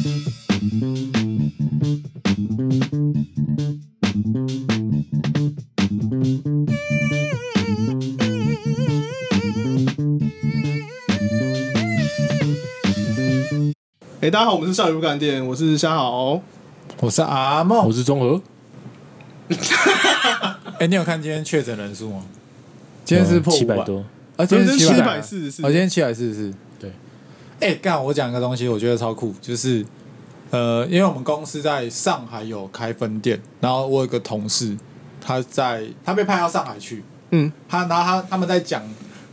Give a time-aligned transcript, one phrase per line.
[0.00, 0.02] 哎、
[14.30, 16.40] 大家好，我们是少女不敢电，我是虾豪。
[17.00, 18.40] 我是阿茂，我是中和。
[20.78, 22.24] 哎、你有看今天确诊人数吗？
[23.04, 24.02] 今天是破五七百多，
[24.38, 26.54] 啊，今天是七七百四十四哦，今天七百四十四。
[27.60, 29.84] 对，哎，刚我讲一个东西，我觉得超酷，就是
[30.50, 34.76] 呃，因为我们公司在上海有开分店，然后我有个同事，
[35.20, 38.82] 他在他被派到上海去，嗯，他然后他他们在讲，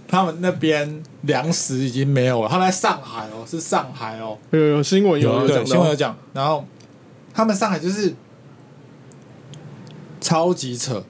[0.08, 6.66] 他们那边粮食已经没有了，他们在上海哦，是上海哦，有有新闻有有讲新闻有，讲，然后
[7.34, 8.14] 他们上海就是
[10.20, 11.04] 超级扯，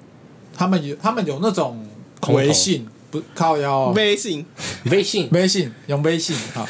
[0.56, 1.86] 他们有他们有那种
[2.30, 4.46] 微信不靠腰哦、微信
[4.92, 5.30] 微信。
[5.32, 6.68] 微信用微信啊，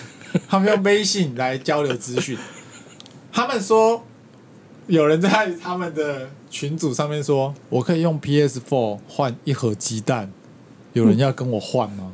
[0.47, 2.37] 他们用微信来交流资讯。
[3.31, 4.03] 他们说
[4.87, 10.31] 有人在他们的群组上面说，我可以用 PS4 换一盒鸡蛋，
[10.93, 12.11] 有人要跟我换吗？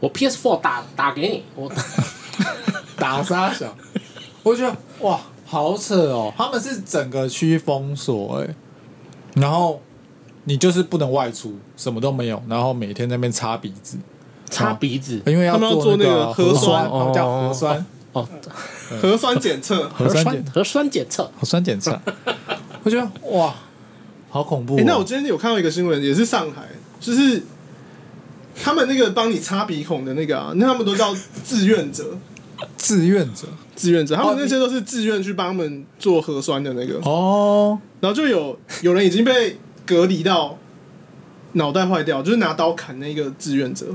[0.00, 1.70] 我 PS4 打打给你，我
[2.96, 3.76] 打杀小，
[4.42, 6.32] 我觉得哇，好扯哦！
[6.36, 8.54] 他们是整个区封锁哎，
[9.34, 9.80] 然后
[10.44, 13.96] 你就是不能外出，什么都没有，然后每天在那边擦鼻子，
[14.50, 15.20] 擦鼻子。
[15.26, 18.28] 因为要他们要做那那个核核酸，酸他们叫哦核酸，哦，
[19.00, 19.88] 核酸检测。
[19.90, 21.30] 核酸检核酸检测。
[21.38, 22.00] 核酸检测，
[22.82, 23.54] 我觉得哇，
[24.30, 26.68] 好恐怖、哦哎、那我今天有看到一个新闻，也是上海，
[27.00, 27.42] 就是
[28.62, 32.16] 他们那个帮你擦鼻孔的那个啊，那他们都叫志愿者，
[32.76, 33.46] 志愿者
[33.76, 40.58] 志愿者，他们那些都是自愿去帮他们做核酸的那个，哦，然后就有有人已经被隔离到
[41.52, 43.86] 脑袋坏掉，就是拿刀砍那个志愿者。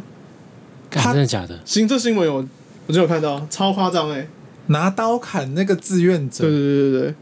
[0.94, 1.60] 干真的假的？
[1.66, 2.48] 新这新闻有
[2.86, 4.28] 我就有看到，超夸张哎！
[4.68, 7.16] 拿刀砍那个志愿者对，对对对对，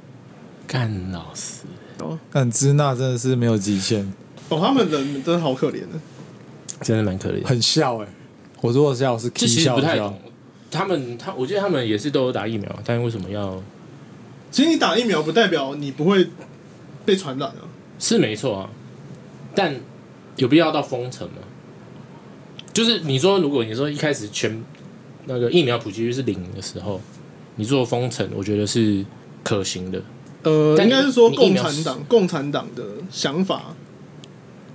[0.67, 1.61] 干老师，
[1.99, 4.11] 哦但支那真的是没有极限，
[4.49, 5.99] 哦，他们人真的好可怜的。
[6.81, 7.45] 真的蛮可怜。
[7.45, 8.07] 很笑哎、
[8.59, 10.19] 我如果笑是其实不太懂，，
[10.69, 13.61] 他们他我记得他们也是都有打疫苗，但为什么要？
[14.51, 16.27] 其实你打疫苗不代表你不会
[17.05, 17.61] 被传染啊。
[17.99, 18.69] 是没错啊，
[19.55, 19.75] 但
[20.35, 21.37] 有必要到封城吗？
[22.73, 24.63] 就是你说，如果你说一开始全
[25.25, 26.99] 那个疫苗普及率是零的时候，
[27.55, 29.05] 你做封城，我觉得是
[29.43, 30.01] 可行的。
[30.43, 33.75] 呃，应该是说共产党共产党的想法。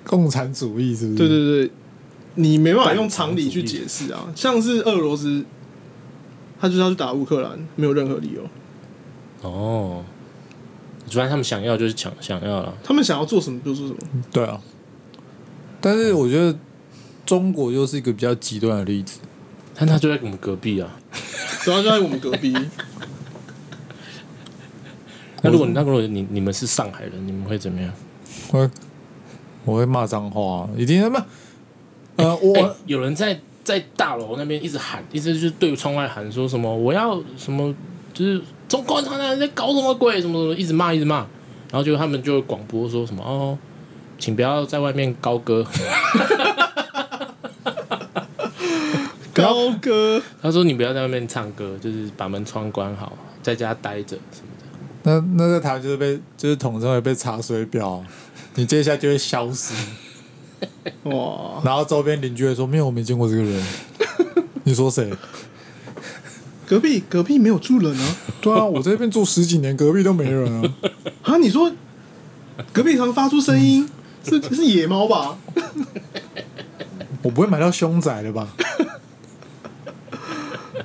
[0.05, 1.19] 共产主义是不是？
[1.19, 1.71] 对对对，
[2.37, 4.33] 你没办法用常理去解释啊。
[4.37, 5.45] 像是俄罗斯，
[6.61, 8.43] 他就是要去打乌克兰，没有任何理由。
[9.43, 10.05] 哦，
[11.09, 13.99] 主要他们想要就是想想要了，他们想要做什么就做什么。
[14.31, 14.61] 对啊，
[15.81, 16.57] 但是我觉得
[17.27, 19.19] 中国又是一个比较极端的例子。
[19.75, 20.89] 但他就在我们隔壁啊。
[21.63, 22.57] 主要就在我们隔壁。
[25.43, 27.93] 那如果那如果你你们是上海人，你们会怎么样？
[28.53, 28.71] 我会
[29.65, 31.27] 我会骂脏话，一定他妈
[32.17, 37.75] 呃，我、欸有人在在大楼那边一直喊，一直就是对窗外喊说什么我要什么，
[38.15, 41.17] 就是中共他妈在搞什么鬼，什么什么，一直骂一直骂，
[41.71, 43.59] 然后就他们就广播说什么哦，
[44.19, 45.67] 请不要在外面高歌。
[49.37, 54.65] 高歌，他说你不要在外面唱歌，就是把门窗关好，在家待着什么的。
[55.03, 58.03] 那那在台湾就是被就是统称为被查水表，
[58.55, 59.75] 你接下来就会消失，
[61.05, 61.61] 哇！
[61.65, 63.63] 然后周边邻居会说没有，我没见过这个人。
[64.65, 65.13] 你说谁？
[66.67, 68.17] 隔壁隔壁没有住人啊？
[68.41, 70.75] 对啊，我在这边住十几年，隔壁都没人啊。
[71.23, 71.71] 啊，你说
[72.73, 73.89] 隔壁常发出声音，
[74.25, 75.39] 是是野猫吧？
[77.23, 78.49] 我不会买到凶宅的吧？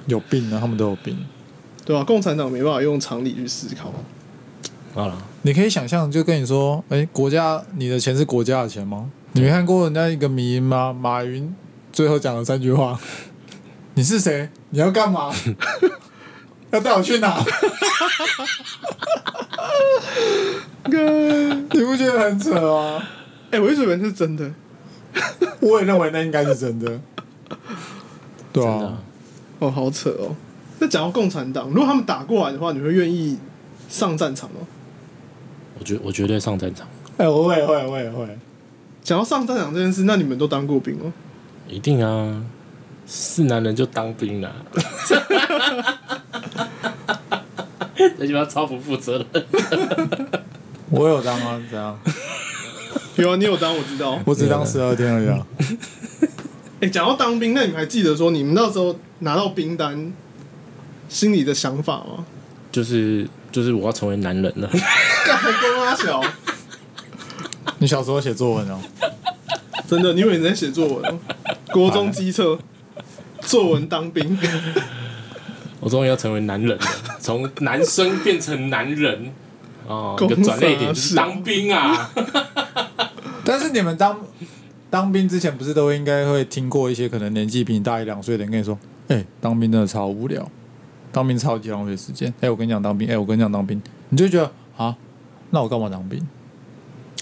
[0.08, 0.60] 有病啊！
[0.60, 1.18] 他们都有病。
[1.84, 3.94] 对吧、共产党没办法用常理去思考。
[4.94, 9.10] 好了，你可以想象，就跟你说，哎、国家，你的钱是国家的钱吗？
[9.34, 10.94] 你没看过人家一个迷因吗？
[10.94, 11.54] 马云
[11.92, 13.00] 最后讲了三句话：
[13.96, 14.50] 你是谁？
[14.70, 15.34] 你要干嘛？
[16.72, 17.38] 要带我去哪？
[20.86, 23.02] 你不觉得很扯吗？
[23.52, 24.52] 哎、我一直以为是真的。
[25.60, 27.00] 我也认为那应该是真的。
[28.54, 28.98] 对啊，
[29.62, 30.36] 哦，好扯哦。
[30.80, 33.38] 那讲到共产党，如果他们打过来的话，你会愿意
[33.88, 34.58] 上战场吗？
[35.78, 36.88] 我觉我绝对上战场，
[37.18, 38.40] 哎、我会会会会。
[39.04, 41.14] 讲到上战场这件事，那你们都当过兵吗？
[41.68, 42.44] 一定啊，
[43.06, 44.52] 是男人就当兵啊。
[48.18, 49.44] 这鸡巴超不负责任。
[50.90, 52.00] 我有当啊，怎样？
[53.18, 54.20] 有啊，你有当，我知道。
[54.26, 55.46] 我只当十二天而已啊。
[56.82, 60.12] 哎、讲到当兵，那你们还记得说你们那时候拿到兵单，
[61.08, 62.26] 心里的想法吗？
[62.72, 64.68] 就是就是我要成为男人了。
[65.26, 66.24] 干光阿小，
[67.78, 68.80] 你小时候写作文哦？
[69.88, 71.20] 真的，你以为你在写作文哦？
[71.72, 72.58] 国中机测，
[73.42, 74.38] 作文当兵。
[75.80, 76.86] 我终于要成为男人了，
[77.20, 79.32] 从男生变成男人
[79.88, 82.10] 哦，一个公司啊转捩点就是当兵啊。
[83.46, 84.20] 但是你们当
[84.92, 88.78] 当兵之前，不是都应该会听过一些可能年纪比你大一两岁的人跟你说
[89.08, 90.46] ：“哎、当兵真的超无聊，
[91.14, 94.94] 当兵超级浪费时间。”哎，我跟你讲当兵，哎，我跟你讲当兵，你就觉得啊，
[95.52, 96.28] 那我干嘛当兵？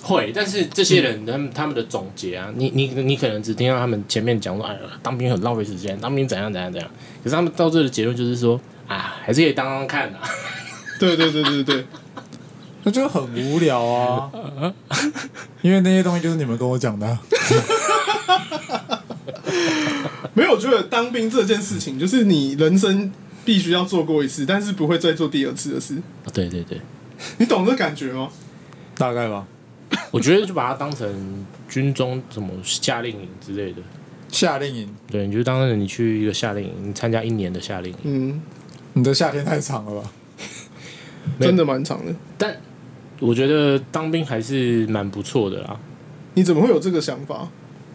[0.02, 6.90] 会，但是这些人他们他们的总结啊，你你你可能只听到他们前面讲说，哎呀，当兵很浪费时间，当兵怎样怎样怎样。
[7.24, 10.22] 可是他们到这的结论就是说，啊，还是可以当当看啊。
[11.00, 11.86] 对对对对对，
[12.84, 14.32] 那就很无聊啊，
[15.62, 17.22] 因为那些东西就是你们跟我讲的啊。
[20.34, 23.12] 没有，我觉得当兵这件事情，就是你人生
[23.44, 25.96] 必须要做过一次，但是不会再做第二次的事。
[26.34, 26.80] 对对对，
[27.38, 28.30] 你懂这感觉吗？
[28.96, 29.46] 大概吧。
[30.12, 33.82] 我觉得就把它当成军中什么夏令营之类的。
[34.30, 38.00] 夏令营，对，你就当成你去一个夏令营，你参加一年的夏令营。
[38.04, 38.42] 嗯，
[38.94, 40.12] 你的夏天太长了吧？
[41.40, 42.14] 真的蛮长的。
[42.38, 42.56] 但
[43.20, 45.80] 我觉得当兵还是蛮不错的啦。
[46.36, 47.48] 你怎么会有这个想法？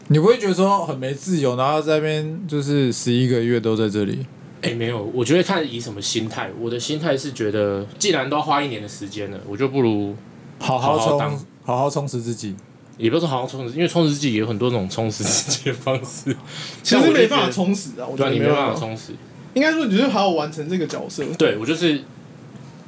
[0.09, 4.27] 你不会觉得说很没自由，然后在那边就是十一个月都在这里？
[4.61, 6.51] 哎，没有，我觉得看以什么心态。
[6.61, 10.15] 我的心态是觉得，既然都要花一年的时间了，我就不如
[10.59, 12.55] 好好充好好当好好充实自己。
[12.97, 16.37] 也不是好好充实，因为充实自己也有很多种充实自己的方式。
[16.83, 19.13] 其实没办法充实啊，我觉得你没办办法充实。
[19.55, 21.25] 应该说，你就是好好完成这个角色。
[21.39, 22.01] 对我就是，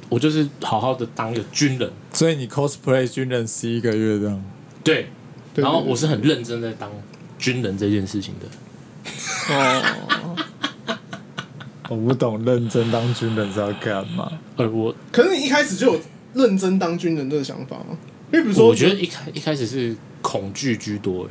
[0.07, 1.91] 我就是好好的当一个军人。
[2.17, 4.43] 所以你 cosplay 军人十一个月这样？
[4.83, 5.07] 对，
[5.53, 6.89] 然后我是很认真在当
[7.37, 9.53] 军人这件事情的。
[9.53, 10.35] 哦，
[11.89, 14.31] 我不懂认真当军人是要干嘛？
[14.55, 16.01] 呃，我可是你一开始就有
[16.33, 17.95] 认真当军人这个想法吗？
[18.31, 21.29] 因为比如说，我觉得一开一开始是恐惧居多，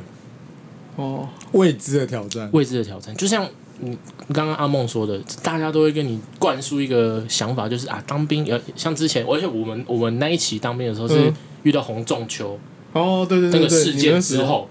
[0.95, 2.49] 哦，未知的挑战。
[2.53, 3.13] 未知的挑战。
[3.17, 3.45] 就像
[3.79, 3.97] 你
[4.33, 11.33] 刚刚阿梦说的，大家都会跟你灌输一个想法，就是啊，当兵呃，像之前，而且我们我们那一期当兵的时候是嗯
[11.63, 12.59] 遇到洪仲秋。
[12.93, 14.69] 哦，对对对对，那个事件之后，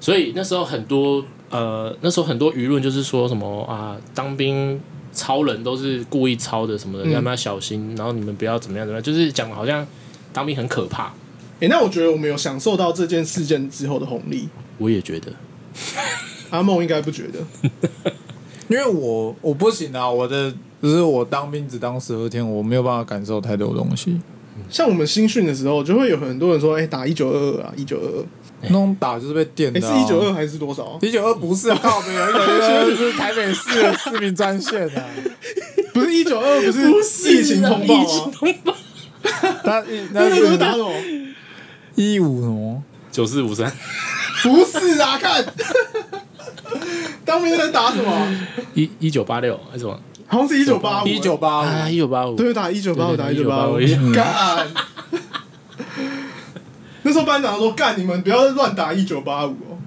[0.00, 4.80] 所以那时候很多呃，那时候很多舆论就是说什么啊，当兵
[5.12, 7.94] 超人都是故意超的什么的，嗯要不要小心？
[7.96, 9.84] 然后你们不要怎么样怎么样，就是讲的好像
[10.32, 11.12] 当兵很可怕。
[11.60, 14.48] 哎、那我觉得我们有享受到这件事件之后的红利。
[14.78, 15.30] 我也觉得，
[16.50, 17.38] 阿梦应该不觉得。
[18.68, 20.52] 因为我我不行啊，我的
[20.82, 24.20] 就是我当兵只当十二天，我没有办法感受太多东西。
[24.68, 28.24] 像我们新训的时候，就会有很多人说：“哎、打一九二二啊，一九二二。
[28.64, 30.98] 那种打就是被电哎，的、是一九二还是多少？
[31.00, 35.04] 一九二不是啊， 靠北有一个就是台北市的市民专线啊。
[35.92, 36.70] 不是一九二，不
[37.02, 38.32] 是疫情通报吗？
[38.32, 38.74] 通报
[39.64, 40.92] 他那那那时候打什么？
[41.96, 42.82] 一五什么？
[43.10, 43.72] 九四五三
[44.42, 45.44] 不是啊，看
[47.24, 48.36] 当兵在打什么？
[48.74, 49.98] 一一九八六还是什么？
[50.26, 51.90] 好像是一九八五，一九八啊，五。
[51.90, 54.68] 一九八五，对，打一九八五，打一九八五，1985 干。
[57.02, 59.78] 那时候班长说：“干，你们不要乱打一九八五哦，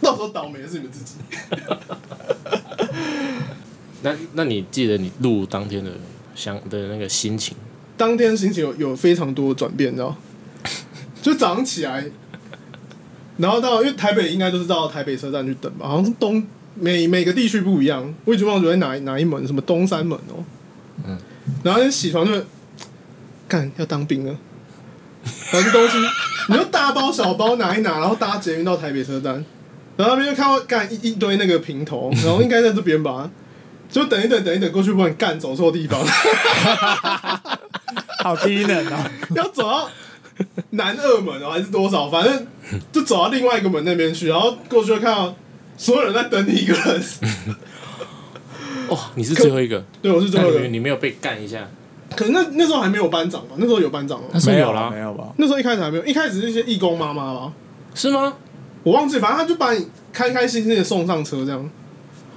[0.00, 1.14] 到时候倒霉的是你们自己。
[4.02, 5.90] 那那你记得你录当天的
[6.34, 7.56] 想的那个心情？”
[7.96, 10.16] 当天心情有有非常多的转变，你知道？
[11.22, 12.04] 就早上起来，
[13.38, 20.44] 然后到因为台北应该都是到台北车站去等吧，好像是东每每个地区不一样，我已经忘记在哪哪一门，什么东三门哦、
[21.06, 21.18] 嗯，
[21.62, 22.44] 然后就起床就
[23.48, 24.36] 干要当兵了，
[25.52, 25.98] 然后这东西
[26.48, 29.44] 你就大包小包拿一拿，然后搭捷运到台北车站，
[29.96, 33.30] 然后那边就看到干一一堆那个平头，然后应该在这边吧，
[33.90, 36.00] 就等一等等一等过去，不然干走错地方。
[38.22, 39.10] 好低能啊！
[39.34, 39.90] 要走到
[40.70, 42.08] 南二门哦，还是多少？
[42.08, 42.46] 反正
[42.90, 45.34] 就走到另外一个门那边去，然后过去就看到
[45.76, 47.02] 所有人在等你一个人。
[48.88, 50.60] 哦，你是最后一个，对，我是最后一个。
[50.60, 51.68] 你你没有被干一下？
[52.14, 54.24] 可能那那时候还没有班长吧，那时候有班长哦。
[54.32, 55.32] 那时候没有啦没有吧？
[55.38, 57.52] 那时候一开始还没有，一开始是一些义工妈妈吧，
[57.94, 58.34] 是吗？
[58.82, 61.70] 我忘记，反正他就把你开开心心的送上车，这样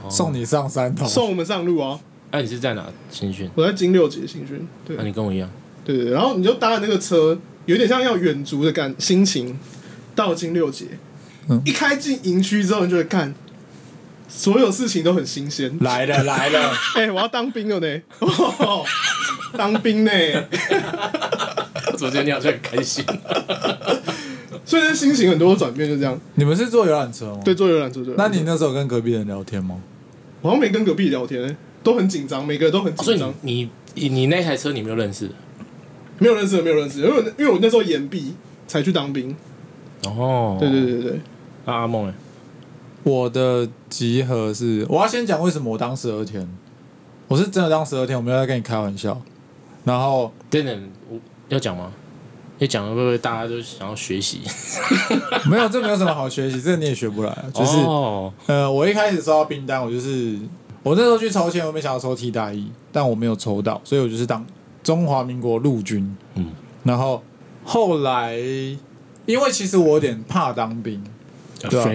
[0.08, 2.00] 送你上山头，送我们上路啊。
[2.32, 3.50] 那、你是在哪新训？
[3.56, 5.50] 我在金六节新训，对那、你跟我一样，
[5.84, 9.58] 对对，然后你就搭那个车，有点像要远足的感心情，
[10.16, 10.86] 到了金六节，
[11.50, 13.34] 嗯一开进营区之后，你就会看，
[14.28, 15.78] 所有事情都很新鲜。
[15.82, 18.02] 来了来了， 哎、我要当兵了呢！
[18.20, 18.84] 哦、
[19.58, 20.12] 当兵呢，
[21.92, 23.04] 我昨天你好像很开心。
[24.66, 26.20] 所以这心情很多转变，就这样。
[26.36, 27.40] 你们是坐游览车吗？
[27.46, 27.54] 对，。
[27.54, 28.16] 坐游览车，对。
[28.18, 29.80] 那你那时候跟隔壁人聊天吗？
[30.42, 33.34] 我好像没跟隔壁聊天、欸，都很紧张，每个人都很哦所以紧张。
[33.42, 35.30] 你你你那台车你没有认识
[36.20, 38.36] 没有认识的，没有认识的，因为我因为我那时候延毕
[38.68, 39.36] 才去当兵。
[40.06, 40.58] 哦？
[40.60, 41.12] 对对对对对，
[41.66, 42.14] 啊阿梦哎，
[43.04, 46.48] 我的集合是，我要先讲为什么我当十二天，
[47.28, 49.20] 我是真的当十二天，我没有在跟你开玩笑。
[49.84, 51.18] 然后等等，我
[51.50, 51.92] 要讲吗？
[52.58, 54.40] 要讲会不会大家都想要学习？
[55.52, 57.38] 没有，这没有什么好学习，这你也学不来。
[57.54, 60.40] 就是、哦呃，我一开始收到兵单，我就是
[60.82, 64.46] 我那时候去抽签，我没想要抽替代役，但我没有抽到，所以我就是当
[64.86, 66.16] 中华民国陆军。
[66.36, 66.52] 嗯，
[66.84, 67.22] 然后
[67.66, 68.38] 后来，
[69.26, 71.04] 因为其实我有点怕当兵
[71.60, 71.86] 对啊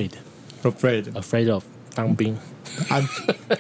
[0.63, 2.37] ，afraid，afraid，afraid of 当兵。
[2.89, 3.01] 啊，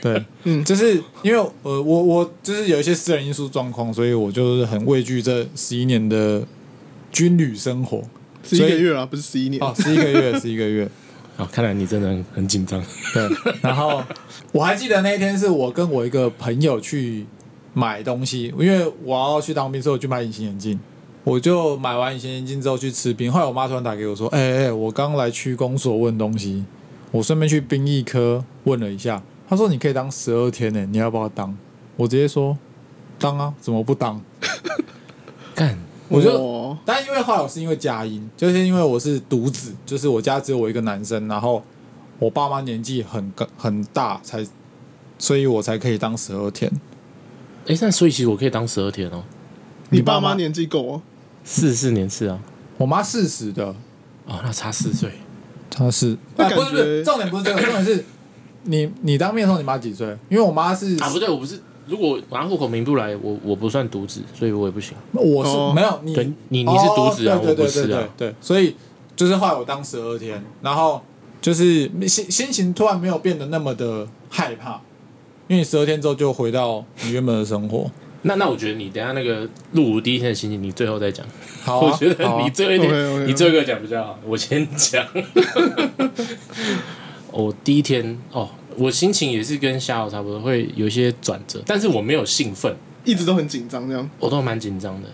[0.02, 6.42] 对， 嗯就是因为呃，我我就是有一些私人因素状况，所以我就是很畏惧这十一年的
[7.10, 8.02] 军旅生活。
[8.42, 9.62] 十一个月啊，不是十一年。
[9.62, 10.88] 哦，十一个月，十一个月。
[11.36, 12.82] 哦，看来你真的很很紧张。
[13.14, 13.28] 对，
[13.62, 14.02] 然后
[14.52, 17.24] 我还记得那一天是我跟我一个朋友去
[17.72, 20.78] 买东西，因为我要去当兵，所以我去买隐形眼镜。
[21.22, 26.64] 我就买完隐形眼镜之后去吃冰，后来我妈突然打给我说：“哎、欸、哎、欸，我刚来区公所问东西，
[27.10, 31.54] 我顺便去兵役科问了一下，他说你可以当十二天呢，你要不要当？”
[31.96, 32.56] 我直接说
[33.20, 34.20] ：“当啊，怎么不当？”
[35.54, 36.30] 干，我就。
[36.30, 41.62] 哦但因为后来我是因为家音，就是因为我是独子，就是我家只有我一个男生，然后
[42.18, 44.46] 我爸妈年纪很很大才，
[45.18, 46.70] 所以我才可以当十二天。
[47.66, 49.22] 哎，那所以其实我可以当十二天哦，
[49.90, 51.02] 你爸妈年纪够哦？
[51.44, 52.38] 四十四年次啊，
[52.78, 53.66] 我妈四十的，
[54.26, 55.10] 哦，那差四岁。
[55.70, 58.04] 差四，那感觉啊不是不是，重点不是这个，重点是
[58.64, 60.08] 你你当面的时候你妈几岁？
[60.28, 64.96] 因为我妈是啊，不对，我不是，如果拿户口名簿来，我我不算独子，所以我也不行。
[65.12, 68.74] 我是、哦没有你对你你是独子啊哦对对我不是啊对对对对，所以
[69.14, 71.00] 就是后来我当十二天，然后
[71.40, 74.80] 就是心心情突然没有变得那么的害怕，
[75.50, 77.90] 因为你十二天之后就回到你原本的生活。
[78.22, 81.26] 那那我觉得你等下那个入伍第一天的心情，你最后再讲。
[81.64, 84.16] 好、啊，我觉得你最后一天，OK，OK，OK 你最后一个讲比较好。
[84.24, 85.04] 我先讲。
[87.32, 92.72] 我第一天哦，我心情也是跟夏豪差不多，会有一些转折，但是我没有兴奋，
[93.04, 94.08] 一直都很紧张，这样。
[94.20, 95.08] 我都蛮紧张的，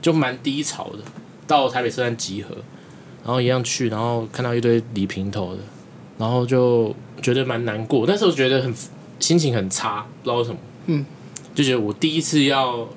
[0.00, 0.98] 就蛮低潮的。
[1.48, 2.54] 到台北车站集合，
[3.24, 5.60] 然后一样去，然后看到一堆李平头的，
[6.16, 8.06] 然后就觉得蛮难过。
[8.06, 8.72] 但是我觉得很
[9.20, 10.56] 心情很差，不知道为什么。
[10.86, 11.04] 嗯，
[11.54, 12.88] 就觉得我第一次要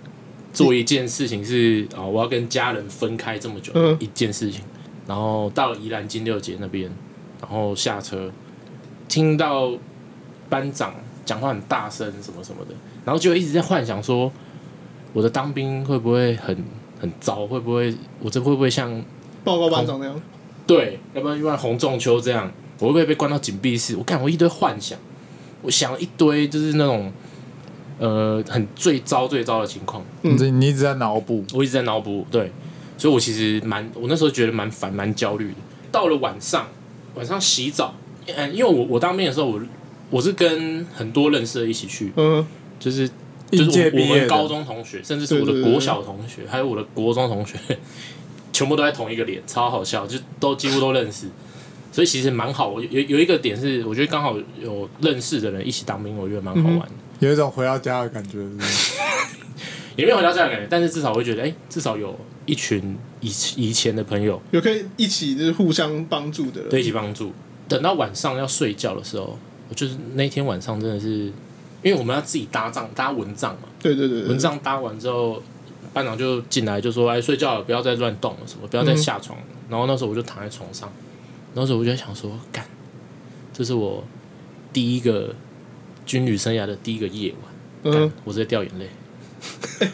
[0.52, 4.62] 做一件事情是啊、哦，我要跟家人分开这么久嗯一件事情。
[5.08, 6.92] 然后到了宜兰金六结那边，
[7.40, 8.30] 然后下车，
[9.08, 9.72] 听到
[10.50, 10.94] 班长
[11.24, 14.30] 讲话很大声什么什么的，然后就一直在幻想说，
[15.14, 16.58] 我的当兵会不会很
[17.00, 17.48] 很糟？
[17.48, 19.02] 会不会我这会不会像
[19.46, 20.22] 报告班长那样。
[20.66, 23.96] 对，要不然就像洪仲秋这样，我会不会被关到紧闭室？
[23.96, 25.00] 我看我一堆幻想，
[25.62, 27.12] 我想了一堆就是那种
[28.00, 32.52] 呃很最糟最糟的情况，嗯你你一直在脑补，我一直在脑补，对，
[32.98, 35.56] 所以我其实蛮，我那时候觉得蛮烦、蛮焦虑的。
[35.92, 36.68] 到了晚上，
[37.16, 37.96] 晚上洗澡，
[38.28, 39.62] 嗯，因为我我当兵的时候，我
[40.10, 42.46] 我是跟很多认识的一起去，嗯，
[42.80, 43.10] 就是
[43.50, 47.58] 就是我们高中同学，甚至是我的国小同学，还有我的国中同学，
[48.54, 51.28] 全部都在同一个连，超好笑，就都几乎都认识。
[51.98, 56.92] 所以其实蛮好，我有有一个点是，我觉得刚好有认识的人一起当兵，我觉得蛮好玩的。
[57.22, 58.94] 有一种回到家的感觉是不是
[59.98, 66.70] 也没有回到家的感觉，但是至少我会觉得，哎、至少有一群以以前的朋友有可以一起就是互相帮助的人。
[66.70, 67.34] 对一起帮助。
[67.68, 69.36] 等到晚上要睡觉的时候，
[69.68, 71.26] 我就是那天晚上真的是，
[71.82, 75.42] 因为我们要自己搭帐，搭蚊帐嘛，对对对对蚊帐搭完之后，
[75.94, 79.36] 班长就进来就说：“哎，睡觉了，不要再乱动了，什么不要再下床。
[79.68, 80.90] 然后那时候我就躺在床上，
[81.60, 82.64] 那时候我就在想说：“干，
[83.52, 84.04] 这是我
[84.72, 85.34] 第一个
[86.06, 87.34] 军旅生涯的第一个夜
[87.84, 88.88] 晚，干嗯，我直接掉眼泪。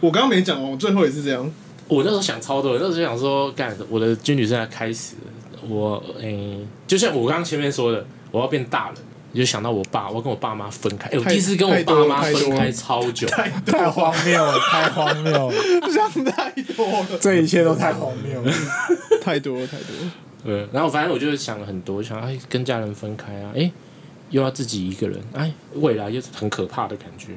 [0.00, 1.50] 我刚刚没讲完，我最后也是这样。
[1.88, 5.62] 我那时候想超多，那时候想说，干，我的军旅生涯开始了。
[5.66, 8.96] 我诶、就像我刚刚前面说的，我要变大人，
[9.32, 11.08] 你就想到我爸，我要跟我爸妈分开。
[11.08, 15.54] 哎、我太第一次跟我爸妈太多分开超久，太太荒谬了，太荒谬了，
[15.90, 18.52] 想太多了，这一切都太荒谬了。
[19.22, 20.12] 太多了，太多了。
[20.46, 23.70] 对，然后反正我就想了很多，想哎跟家人分开啊，哎
[24.30, 27.32] 又要自己一个人，哎未来又是很可怕的感觉，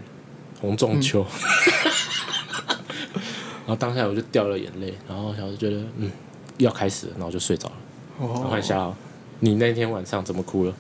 [0.62, 1.26] 洪仲秋，
[3.66, 6.10] 然后当下我就掉了眼泪，然后小时觉得嗯
[6.58, 7.76] 要开始了，然后就睡着了。
[8.20, 8.96] 然后哦看一下、哦，
[9.40, 10.74] 你那天晚上怎么哭了？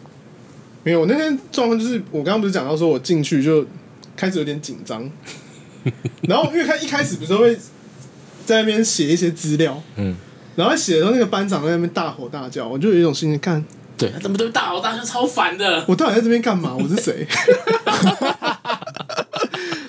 [0.84, 3.66] 没有，我那天状况就是我刚刚不是讲到说我进去就
[4.16, 5.10] 开始有点紧张，
[6.24, 7.56] 然后因为他一开始不是会
[8.46, 10.16] 在那边写一些资料，嗯，
[10.60, 13.64] 然后写的时候那个班长在那边大吼大叫，我就有一种心情，看
[13.98, 15.86] 对，他怎么都大吼大叫，超烦的。
[15.88, 16.76] 我到底在这边干嘛？
[16.78, 17.26] 我是谁？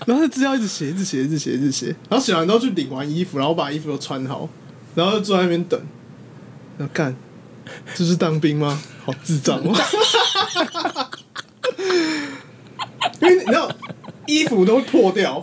[0.06, 1.86] 然后他资料一直写，一直写，一直写，一直写。
[2.08, 4.48] 然后写完之后去领完衣服，然后把衣服都穿好，
[4.94, 5.80] 然后就坐在那边等。
[6.78, 7.16] 要干，
[7.92, 8.80] 这是当兵吗？
[9.04, 9.74] 好智障哦！
[13.20, 13.68] 因为你知道
[14.28, 15.42] 衣服都会破掉，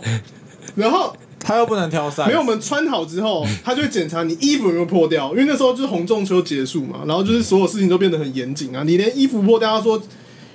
[0.74, 1.14] 然后
[1.48, 2.26] 他又不能挑 size。
[2.26, 5.30] 没有，我们穿好之后，他就会检查你衣服有没有破掉。
[5.30, 8.82] 因为那时候就是红中秋结束嘛，然后就是所有事情都变得很严谨啊。
[8.84, 9.98] 你连衣服破掉，他说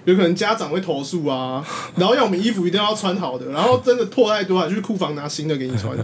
[0.05, 5.97] 有可能家长会投诉啊，然后要我们衣服一定要穿好的，然后真的破太多，还去库房拿新的给你穿。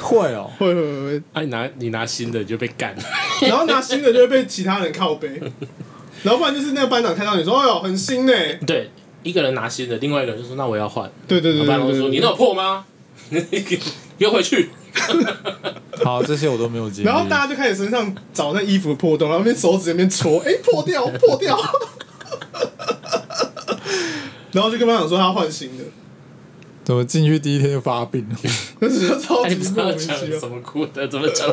[0.00, 1.22] 会哦，会会会会。
[1.32, 2.92] 哎，你拿你拿新的你就被干，
[3.42, 5.40] 然后拿新的就会被其他人靠背，
[6.24, 8.32] 然后不然就是那个班长看到你说：“哎呦，很新呢。”
[8.66, 8.90] 对，
[9.22, 12.84] 一个人拿新的，另外一个人就说：“那我要换。”对对对对对，班长说：“你那有破吗？
[14.18, 14.70] 给我回去。
[16.04, 17.06] ”好，这些我都没有经历。
[17.06, 21.58] 然后大家就开始身上找那衣服的破洞，然后边手指那边戳，哎，破掉，破掉。
[24.52, 25.84] 然后就跟班长说他要换新的。
[26.82, 28.36] 怎么进去第一天就发病了？
[28.80, 30.40] 那是超级莫名其妙。
[30.40, 31.06] 怎么哭的？
[31.06, 31.48] 怎么讲？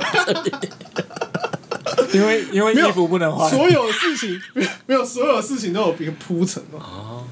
[2.13, 3.51] 因为因为衣服不能换。
[3.51, 4.41] 所有事情
[4.87, 7.23] 没有，所有事情都有一个铺陈哦。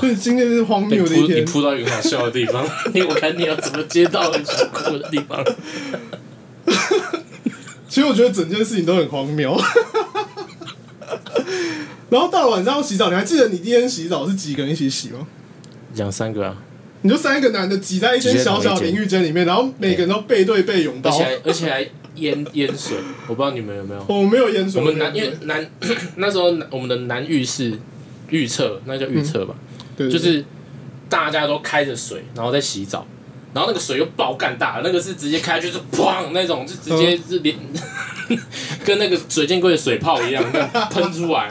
[0.00, 1.38] 所以今天是荒谬的一天。
[1.38, 2.62] 你扑到一个好笑的地方，
[3.08, 5.44] 我看你要怎么接到很想哭的地方。
[7.88, 9.54] 其实我觉得整件事情都很荒谬。
[12.08, 15.26] 然后到了晚上要洗澡，你还记得你第一天洗澡是几个人一起洗吗？
[15.94, 16.56] 两三个啊。
[17.04, 22.96] 你就三个男的挤在一间小小淋浴间里面，然后每个人都背对背拥抱，而且还而且还淹淹水，
[23.26, 24.04] 我不知道你们有没有。
[24.08, 24.80] 我没有淹水。
[24.80, 25.66] 我们男因为男
[26.16, 27.76] 那时候我们的男浴室
[28.30, 29.54] 预测，那叫预测吧，
[29.96, 30.44] 对，就是
[31.08, 33.06] 大家都开着水，然后在洗澡，
[33.54, 37.56] 然后那个水又爆干大，那个是直接开就是砰那种，就直接是连
[38.84, 40.44] 跟那个水箭龟的水泡一样，
[40.90, 41.50] 喷出来，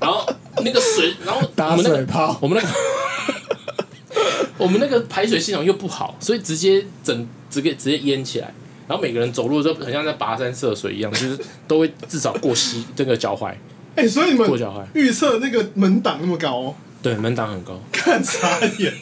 [0.00, 0.26] 然后
[0.64, 2.74] 那个水，然后打水泡，我们那个。
[4.58, 8.52] 我们那个排水系统又不好，所以直接整直接直接淹起来，
[8.86, 13.46] 然后每个人走路的时候很像在跋山涉水一样，就是都会至少过膝这个脚踝。
[13.96, 16.56] 哎、欸，所以你们过脚踝预测那个门挡那么高？
[16.58, 16.74] 哦？
[17.02, 17.78] 对，门档很高。
[17.90, 18.92] 看傻眼。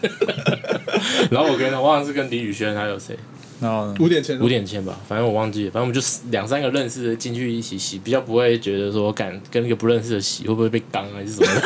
[1.30, 3.14] 然后我跟他，我忘了是跟李宇轩还有谁？
[3.60, 5.70] 然后五点前，五点前吧，反正我忘记了。
[5.70, 11.62] 反正我们就两三个认识的进去一起洗，比较不会觉得说敢跟一个不认识的洗会不会被刚还是什么的。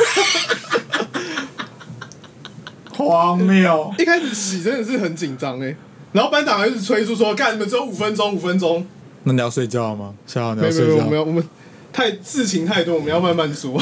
[2.91, 3.93] 荒谬！
[3.97, 5.75] 一开始洗真的是很紧张哎，
[6.11, 8.85] 然后班长还一直催促说：“干你们只有五分钟，五分钟。”
[9.23, 10.13] 那你要睡觉吗？
[10.27, 10.87] 下午你要睡觉？
[10.87, 11.49] 没有没有，我们要我们
[11.93, 13.81] 太事情太多，我们要慢慢说。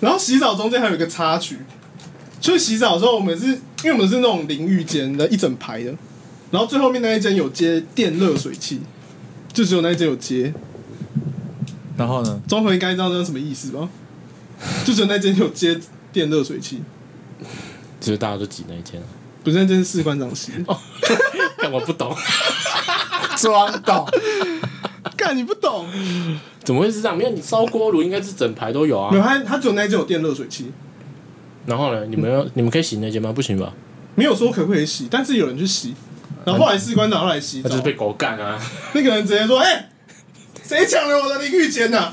[0.00, 1.58] 然后洗澡中间还有一个插曲，
[2.40, 5.94] 所以洗澡的时候我们是因为我们是那种淋浴间的一整排的，
[6.50, 8.80] 然后最后面那一间有接电热水器，
[9.52, 10.52] 就只有那一间有接。
[11.96, 12.40] 然后呢？
[12.46, 13.88] 综合应该知道那是什么意思吧？
[14.84, 15.80] 就只有那间有接
[16.12, 16.80] 电热水器，
[18.00, 19.02] 就是大家都挤那一间，
[19.42, 20.72] 不是那间是士官长洗的。
[20.72, 20.78] 哦，
[21.60, 22.14] 但 我不懂，
[23.36, 24.08] 装懂，
[25.18, 25.86] 干你不懂，
[26.64, 27.18] 怎么会是这样？
[27.18, 29.10] 没有你烧锅炉应该是整排都有啊。
[29.10, 30.72] 没有，他他只有那间有电热水器。
[31.66, 32.06] 然后呢？
[32.06, 33.32] 你们你们可以洗那间吗？
[33.32, 33.74] 不行吧？
[34.14, 35.94] 没有说可不可以洗，但是有人去洗。
[36.44, 38.58] 然后后来士官长要来洗澡，他就是被狗干啊！
[38.94, 39.88] 那个人直接说：“哎、欸，
[40.62, 42.10] 谁抢了我的淋浴间呐？”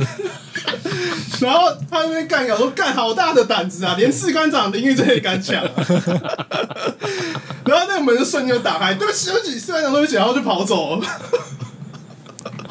[1.40, 5.70] 然后他那边干搞说干好大的胆子啊，连士官长淋浴间也敢抢、啊。
[7.66, 11.08] 然后那个门就瞬间就打开，对不起对不起，士官长对不起，然后就跑走了。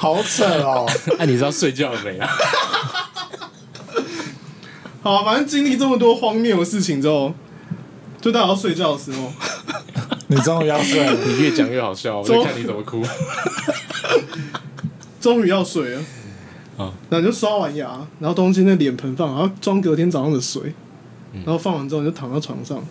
[0.04, 0.84] 好扯哦！
[1.16, 2.28] 那、 啊、你知道睡觉了没啊？
[5.00, 7.32] 好，反正经历这么多荒谬的事情之后，
[8.20, 9.32] 就到要睡觉的时候，
[10.28, 11.14] 你终于要睡了。
[11.24, 13.02] 你越讲越好笑，我在看你怎么哭。
[15.22, 16.00] 终于要睡了。
[16.76, 20.74] 啊，然后你就刷完牙，然后东西那脸盆放，然后装隔天早上的水，
[21.32, 22.84] 然后放完之后你就躺在床上，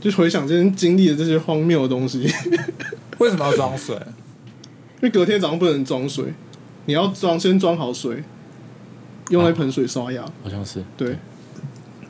[0.00, 2.20] 就回想今天经历的这些荒谬的东西。
[3.18, 3.94] 为什么要装水？
[5.02, 6.24] 因为隔天早上不能装水，
[6.86, 8.22] 你要装先装好水，
[9.30, 10.22] 用那盆水刷牙。
[10.22, 11.16] 啊、好像是对。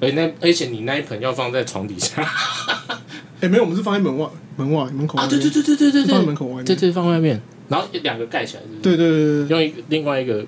[0.00, 2.22] 而那而且你那一盆要放在床底下。
[3.40, 5.24] 哎、欸，没有，我们是放在门外，门外门口外。
[5.24, 8.80] 啊，对对对对对对对，放在门口外面，对对，放外面，然后两个盖起来是不是？
[8.80, 10.44] 对对对对，用一个另外一个。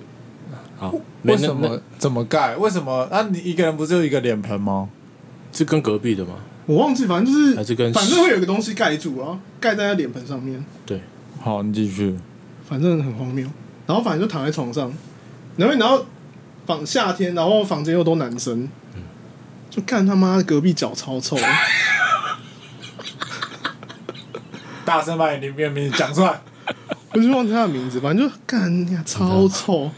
[0.77, 1.79] 好，为什么？
[1.97, 2.55] 怎么盖？
[2.55, 3.07] 为什么？
[3.11, 4.89] 啊，你一个人不是有一个脸盆吗？
[5.51, 6.35] 是跟隔壁的吗？
[6.67, 10.63] 我忘记，反正就是，还是跟反正会有个东西盖住啊，盖在他脸盆上面。
[10.85, 11.01] 对，
[11.39, 12.15] 好，你继续。
[12.67, 13.47] 反正很荒谬，
[13.87, 14.93] 然后反正就躺在床上，
[15.55, 16.05] 然后然后
[16.65, 19.01] 房夏天，然后房间又都男生，嗯、
[19.69, 21.37] 就看他妈隔壁脚超臭，
[24.83, 26.41] 大声把你里面名字讲出来。
[27.13, 29.89] 我就忘记他的名字，反正就干呀超臭，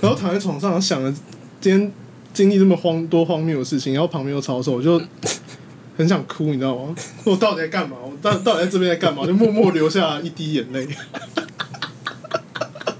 [0.00, 1.12] 然后躺在床上，想了
[1.60, 1.92] 今天
[2.32, 5.02] 经历这么荒多荒谬的事情，然后旁边又超臭，我就
[5.96, 6.94] 很想哭，你知道吗？
[7.24, 7.96] 我到底在干嘛？
[8.00, 9.26] 我到到底在这边在干嘛？
[9.26, 10.88] 就默默流下一滴眼泪，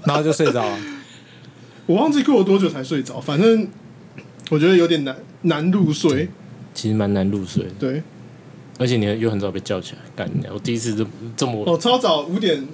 [0.09, 0.77] 然后就睡着了。
[1.85, 3.67] 我忘记过了多久才睡着，反正
[4.49, 6.27] 我觉得有点难难入睡。
[6.73, 8.03] 其实蛮难入睡的，对，
[8.77, 10.29] 而且你又很早被叫起来，干！
[10.51, 12.65] 我第一次这这么哦，超早五点，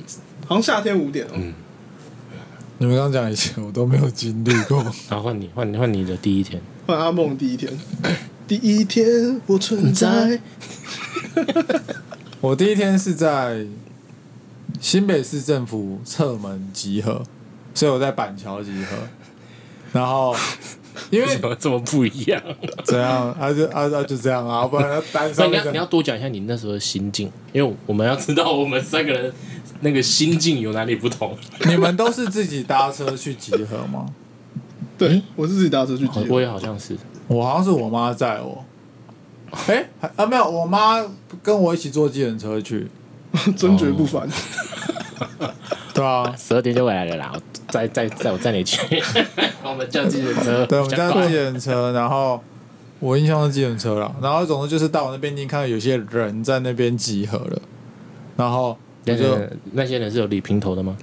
[0.45, 1.31] 好像夏天五点哦。
[1.35, 1.53] 嗯
[2.77, 4.83] 你们刚刚讲以前我都没有经历过。
[5.09, 7.71] 然后换你，换你，换你的第一天，换阿梦第一天，
[8.45, 10.41] 第一天我存在。
[12.41, 13.65] 我第一天是在
[14.85, 17.23] 新北市政府侧门集合，
[17.73, 18.95] 所以我在板桥集合。
[19.91, 20.35] 然后
[21.09, 22.39] 因为为什么这么不一样？
[22.83, 23.31] 怎样？
[23.31, 29.33] 啊就啊啊就这样啊，不然要单上那个那你要你要多讲一下你那时候的心境，因为我们要知道我们三个人
[29.81, 31.35] 那个心境有哪里不同。
[31.61, 34.05] 你们都是自己搭车去集合吗？
[34.99, 36.25] 对，我是自己搭车去集合。
[36.29, 36.95] 我也好像是，
[37.27, 38.63] 我好像是我妈载我。
[39.65, 41.03] 哎、还啊没有，我妈
[41.41, 42.87] 跟我一起坐计程车去。
[43.55, 44.27] 真绝不凡。
[45.93, 49.01] 对啊，十二点就回来了啦，我再再再我载你去，
[49.63, 52.43] 我们叫计程车，对，我们家比较快计程车，然后
[52.99, 57.61] 我印象是计程车了，然后总之就是到我那边已经看到有些人在那边集合了，
[58.35, 60.97] 然后我那就些那些人是有理平头的吗？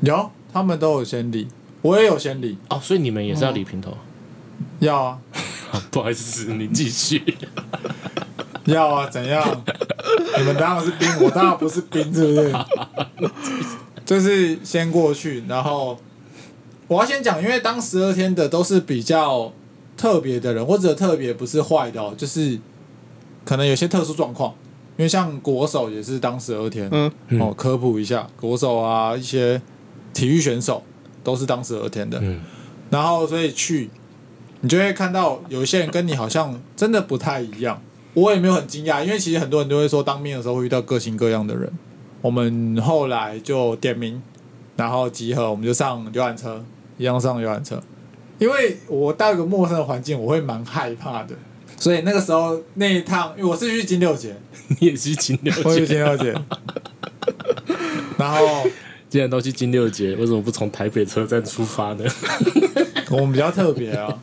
[0.00, 1.48] 有他们都有先理，
[1.80, 3.96] 我也有先理，哦，所以你们也是要理平头？
[4.80, 5.18] 要啊
[5.90, 7.22] 不好意思，你继续。
[8.66, 9.42] 要啊，怎样？
[10.38, 12.54] 你们当然是兵，我当然不是兵，是不是？
[14.04, 15.98] 就是先过去，然后
[16.88, 19.52] 我要先讲，因为当十二天的都是比较
[19.96, 22.58] 特别的人，或者特别不是坏的哦，就是
[23.44, 24.54] 可能有些特殊状况，
[24.98, 29.60] 因为像国手也是当十二天，嗯，哦，科普一下，国手啊，一些
[30.12, 30.82] 体育选手
[31.22, 32.40] 都是当十二天的，嗯，
[32.90, 33.88] 然后所以去，
[34.60, 37.80] 你就会看到有一些人跟你好像真的不太一样，
[38.14, 41.70] 我也没有很惊讶，因为其实很多人都会说当兵的时候会遇到各型各样的人。
[42.22, 44.22] 我们后来就点名，
[44.76, 46.64] 然后集合，我们就上游览车，
[46.96, 47.82] 一样上游览车。
[48.38, 51.34] 因为我到一个陌生的环境，我会蛮害怕的，
[51.76, 54.34] 所以那个时候那一趟，因为我是去金六节，
[54.68, 56.34] 你也是金六我去金，六节，
[58.16, 58.38] 然后
[59.08, 62.04] 既然都去金六节，为什么不从台北车站出发呢？
[63.10, 64.18] 我们比较特别啊，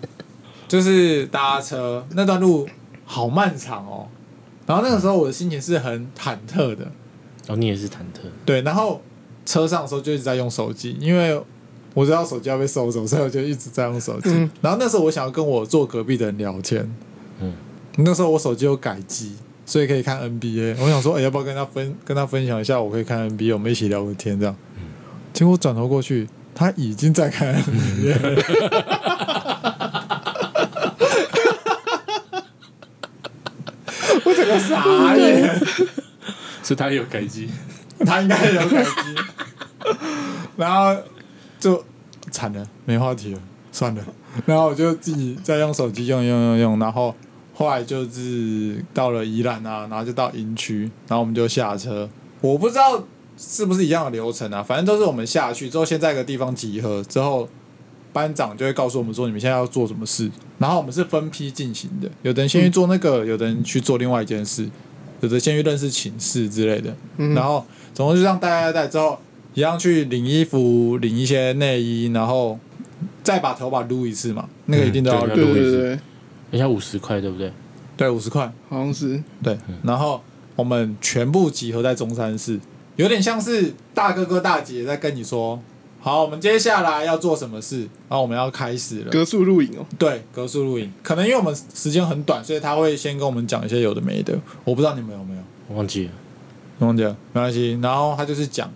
[0.67, 2.67] 就是搭车那段路
[3.11, 4.07] 好漫长哦，
[4.65, 6.89] 然后那个时候我的心情是很忐忑的。
[7.49, 9.01] 哦，你也是忐忑，对，然后
[9.45, 11.37] 车上的时候就一直在用手机，因为
[11.93, 14.29] 我知道手机要被收走，所以我就一直在用手机。
[14.29, 16.89] 嗯然后那时候我想要跟我坐隔壁的人聊天，
[17.41, 17.53] 嗯，
[17.97, 20.77] 那时候我手机有改机，所以可以看 NBA。
[20.79, 22.81] 我想说，哎，要不要跟他分跟他分享一下？
[22.81, 24.55] 我可以看 NBA，我们一起聊个天这样。
[24.77, 24.83] 嗯
[25.33, 28.41] 结果转头过去，他已经在看 NBA
[34.23, 35.61] 我整个傻眼。
[36.63, 37.49] 是他有改机，
[38.05, 39.15] 他应该有改机，
[40.55, 40.95] 然后
[41.59, 41.83] 就
[42.29, 43.39] 惨了，没话题了，
[43.71, 44.03] 算了。
[44.45, 47.15] 然后我就自己再用手机用用用用，然后
[47.55, 52.07] 后来就是到了宜兰啊，然后就到营区，然后我们就下车。
[52.41, 53.03] 我不知道
[53.35, 57.49] 是不是一样的流程啊，反正都是我们下去之后，先在一个地方集合，之后
[58.13, 60.29] 班长就会告诉我们说你们现在要做什么事，
[60.61, 64.69] 然后我们是分批进行的，有的人先去做那个，有的人去做另外一件事。
[65.21, 69.19] 有的先去认识寝室之类的，嗯然后总共就这样带带带之后，
[69.53, 72.57] 一样去领衣服、领一些内衣，然后
[73.21, 75.33] 再把头发撸一次嘛，那个一定都要撸。
[75.33, 75.99] 一次，
[76.49, 77.53] 人家五十块，对不对？
[77.95, 78.51] 对，五十块。
[78.67, 79.21] 好像是。
[79.43, 80.19] 对，然后
[80.55, 82.59] 我们全部集合在中山市，
[82.95, 85.61] 有点像是大哥哥大姐在跟你说，
[86.03, 89.11] 好，我们接下来要做什么事，然后我们要开始了。
[89.11, 95.41] 格数录影哦，对，格数录影，可能因为我们时间很短，所以他会先跟我们讲一些有的没的，我不知道你们有没有。
[95.67, 96.11] 我忘记了，
[96.79, 97.79] 忘记了，没关系。
[97.83, 98.67] 然后他就是讲，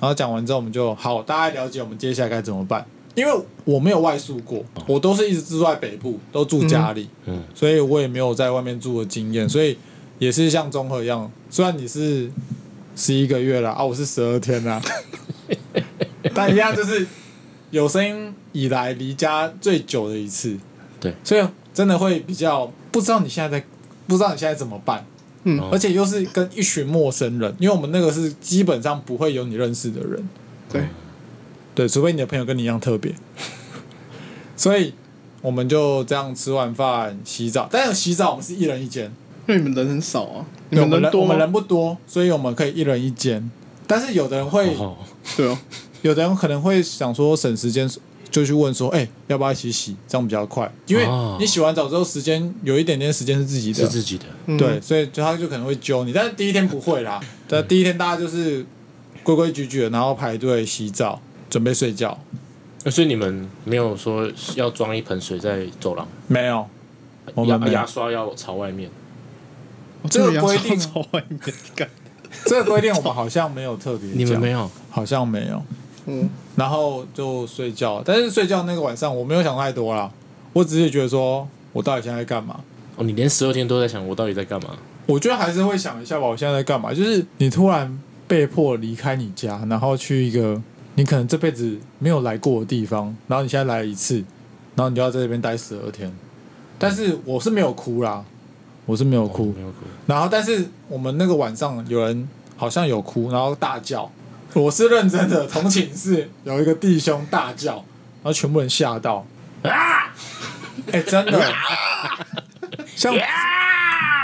[0.00, 2.86] 然后讲完之后，我们就好，大概了解我们接下来该怎么办。
[3.16, 3.32] 因为
[3.64, 9.76] 我没有外宿过，我都是一直住在北部，都住家里，嗯，所以我也没有在外面住的经验，所以
[10.20, 12.30] 也是像综合一样，虽然你是
[12.94, 14.80] 十一个月了啊，我是十二天啦，
[16.38, 17.06] 但一样就是
[17.70, 20.56] 有生以来离家最久的一次，
[21.00, 23.66] 对，所以真的会比较不知道你现在在，
[24.06, 25.04] 不知道你现在怎么办。
[25.44, 25.58] 嗯。
[25.60, 25.68] 哦。
[25.72, 30.28] 而且又是跟一群陌生人，因为我们那个是基本上不会有你认识的人，
[30.70, 30.82] 对，
[31.74, 33.14] 对，除非你的朋友跟你一样特别。
[34.56, 34.92] 所以
[35.40, 39.04] 我们就这样吃完饭洗澡，但是洗澡我们是一人一间，
[39.46, 41.52] 因为你们人很少啊，你们人多我们人？
[41.52, 43.50] 不多，所以我们可以一人一间。
[43.86, 44.96] 但是有的人会，哦，
[45.36, 45.56] 对哦，
[46.08, 47.86] 有的人可能会想说省时间，
[48.30, 49.94] 就去问说，哎、欸，要不要一起洗？
[50.08, 51.06] 这样比较快，因为
[51.38, 54.24] 你洗完澡之后，时间有一点点时间是自己的，是自己的，
[54.56, 58.64] 对，所以就他就可能会揪你，但是第一天不会啦，但第一天大家就是
[59.22, 62.18] 规规矩矩的，然后排队洗澡，准备睡觉。
[62.90, 66.08] 所以你们没有说要装一盆水在走廊？
[66.26, 66.66] 没有，
[67.44, 68.88] 牙牙刷要朝外面。
[70.08, 71.38] 这个规定朝外面
[71.76, 71.86] 干。
[72.44, 75.62] 这个规定我们好像没有特别，你们没有，好像没有。
[76.08, 80.10] 嗯，然后就睡觉，但是睡觉那个晚上我没有想太多啦，
[80.52, 82.60] 我只是觉得说我到底现在在干嘛？
[82.96, 84.70] 哦，你连十二天都在想我到底在干嘛？
[85.06, 86.92] 我觉得还是会想一下吧，我现在在干嘛？
[86.92, 90.60] 就是你突然被迫离开你家，然后去一个
[90.96, 94.16] 你可能这辈子没有来过的地方，然后你现在来了一次，
[94.74, 96.12] 然后你就要在这边待十二天。
[96.78, 98.24] 但是我是没有哭啦。
[98.86, 99.74] 我是没有哭，没有哭。
[100.06, 104.10] 然后，但是我们那个晚上有人好像有哭，然后大叫。
[104.54, 109.24] 我是认真的，同寝室有一个弟兄大叫，然后全部人吓到。
[109.62, 110.12] 啊！
[110.92, 111.52] 哎，真的，
[112.94, 113.12] 像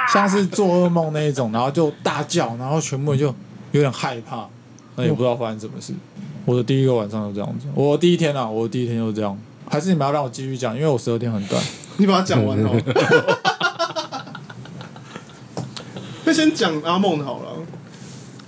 [0.08, 3.26] 像是做噩梦那一种，然后就大叫，然后全部人就
[3.72, 4.46] 有点害怕，
[4.96, 5.92] 那也不知道发生什么事。
[6.44, 9.36] 我的第一个晚上就这样子，我第一天啊，我的第一天就这样。
[9.68, 11.62] 还是你们要让我继续讲，因为我十二天很短。
[11.96, 12.80] 你把它讲完哦。
[16.24, 17.50] 那先讲阿梦的好了，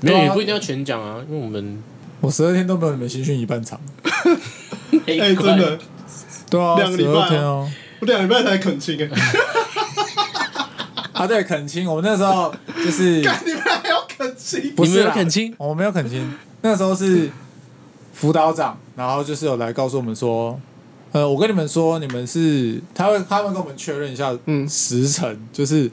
[0.00, 1.82] 没有也不一定要全讲啊，因为我们
[2.20, 3.80] 我十二天都没有你们新训一半长，
[5.06, 5.78] 哎、欸，真的，
[6.50, 9.08] 对啊，两个礼拜哦，我两个礼拜才恳亲哎，
[11.12, 12.54] 啊对，恳亲，我们那时候
[12.84, 14.74] 就是， 干你们还要恳亲？
[14.74, 16.30] 不是恳亲，我们没有恳亲，
[16.62, 17.30] 那时候是
[18.12, 20.58] 辅导长，然后就是有来告诉我们说，
[21.12, 25.90] 呃，我跟你们说，你们是他会他会跟我们确认一下，嗯，时辰就是。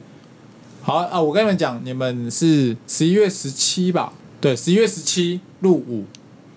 [0.86, 4.12] 好啊，我跟你们讲，你们是十一月十七吧？
[4.38, 6.04] 对，十一月十七入伍，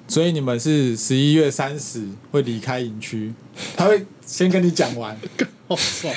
[0.06, 3.34] 所以你们是十一月三十会离开营区。
[3.78, 5.18] 他会先跟你讲完，
[5.70, 6.14] 好爽。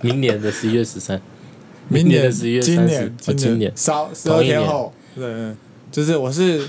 [0.00, 1.20] 明年的十一月十三，
[1.88, 5.54] 明年的十一月三十，今年少十二天后，对，
[5.90, 6.66] 就是我是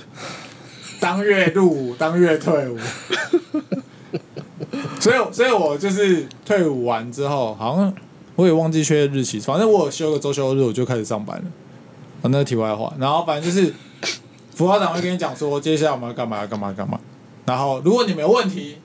[0.99, 2.77] 当月入伍，当月退伍。
[4.99, 7.95] 所以，所以我就是退伍完之后，好像。
[8.35, 11.45] 我也忘记确认日期，反正我有休个周休日，我就开始上班了。
[12.21, 13.73] 啊，那个题外话，然后反正就是
[14.55, 16.99] 辅导长会跟你讲说，接下来我们要干嘛，要干嘛，干嘛。
[17.45, 18.77] 然后如果你没有问题，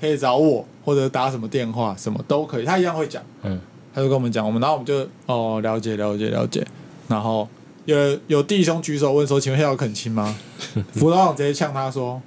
[0.00, 3.22] 可以找我，或者打什么电话，什么都可以，他一样会讲。
[3.42, 3.60] 嗯，
[3.92, 6.64] 他就跟我们讲，我们然后我们就哦，了解，了解，了解。
[7.08, 7.48] 然后
[7.84, 10.38] 有有弟兄举手问说，请问要恳亲吗？
[10.94, 12.22] 辅导长直接呛他说：“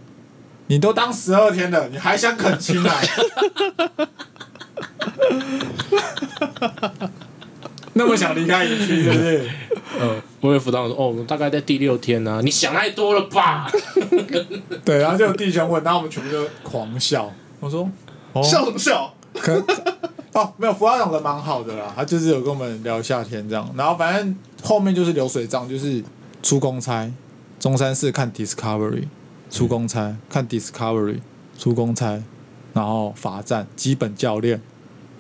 [0.68, 2.96] 你都当十二天了，你还想恳亲啊？”
[7.94, 9.50] 那么想离开营区，对不对？
[10.00, 12.42] 嗯，我有辅导说，哦，我们大概在第六天呢、啊。
[12.42, 13.70] 你想太多了吧？
[14.86, 17.30] 对，然后就有弟兄问，然后我们全部就狂笑。
[17.60, 17.90] 我说，
[18.32, 19.14] 哦、笑什么笑？
[19.34, 19.62] 可
[20.34, 23.70] 哦，没有，辅导长人蛮好的啦，他就是有跟我们聊夏天这样。
[23.76, 26.02] 然后反正后面就是流水账，就是
[26.42, 27.12] 出公差，
[27.60, 29.04] 中山市看 Discovery，
[29.50, 31.20] 出公差、嗯、看 Discovery，
[31.60, 32.24] 出公差，
[32.72, 34.62] 然后罚站，基本教练。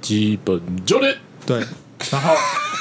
[0.01, 1.63] 基本就练对，
[2.11, 2.33] 然后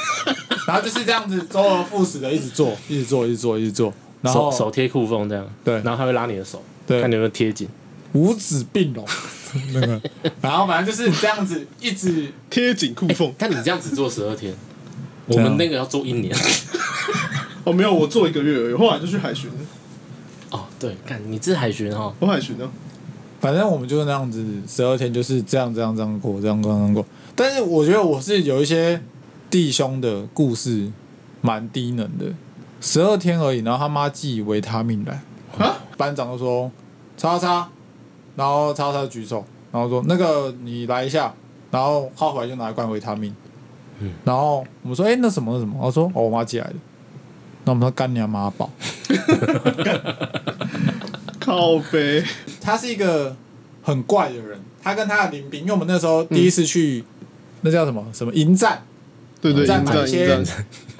[0.67, 7.69] 然后就是这样子周而复始的一直做，一直做，一直做，一直做，然后手贴裤缝这样，对，然后他会拉你的手，对，看你有没有贴紧，
[8.15, 9.07] 五指并拢。
[9.75, 10.01] 那个，
[10.41, 13.35] 然后反正就是这样子一直贴紧裤缝。
[13.37, 14.55] 看你这样子做十二天，
[15.27, 16.33] 我们那个要做一年。
[17.65, 19.51] 哦，没有，我做一个月而已，后来就去海巡。
[20.51, 22.71] 哦，对，看你这海巡哈，我海巡呢。
[23.41, 27.05] 反正我们就是那样子，十二天就是这样这样这样过，这样过这样过。
[27.35, 29.01] 但是我觉得我是有一些
[29.49, 30.93] 弟兄的故事
[31.41, 32.27] 蛮低能的，
[32.83, 35.23] 十二天而已，然后他妈寄维他命来，
[35.59, 36.71] 啊，班长就说
[37.17, 37.67] 叉叉，
[38.37, 41.33] 然后叉叉举手，然后说那个你来一下，
[41.71, 43.35] 然后他回来就拿一罐维他命，
[44.01, 46.75] 嗯，然后我们说哎、欸、那什么那什么，他说哦我妈寄来的，
[47.65, 48.69] 那我们说干娘妈宝。
[51.51, 52.25] 靠北，
[52.61, 53.37] 他是一个
[53.83, 54.61] 很怪的人。
[54.83, 57.27] 他跟他的林兵，因为我们那时候第一次去，嗯、
[57.63, 58.83] 那叫什么什么营站，
[59.43, 60.43] 对站买一些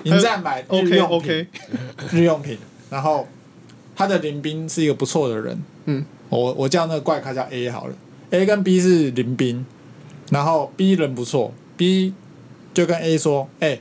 [0.03, 1.47] 营站 买日用品
[2.13, 2.59] 日用品。
[2.91, 3.27] 然后
[3.97, 7.95] 他的林兵是一个不错的人，嗯，我我叫那个怪咖叫 A 好了
[8.31, 9.65] ，A 跟 B 是林兵，
[10.31, 12.13] 然后 B 人不错，B
[12.75, 13.81] 就跟 A 说，哎、欸，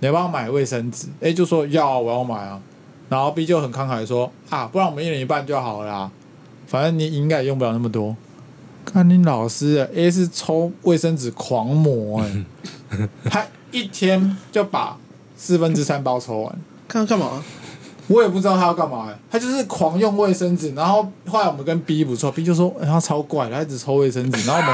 [0.00, 2.62] 你要不要买卫生纸？A 就说要，我要买啊。
[3.08, 6.10] 然后 B 就很慷慨说啊，不然我们一人一半就好了啦，
[6.66, 8.16] 反正你应该也用不了那么多。
[8.84, 12.44] 看你老师，A 是抽卫生纸狂魔哎、
[12.90, 14.96] 欸， 他一天就把
[15.36, 16.58] 四分之三包抽完。
[16.86, 17.42] 看他干嘛？
[18.08, 24.66] 我也不知道他要干嘛、欸，他就是狂用卫生纸，然后后来我们跟 B 不错，B 就说、欸、他超怪，他一直抽卫生纸，然后我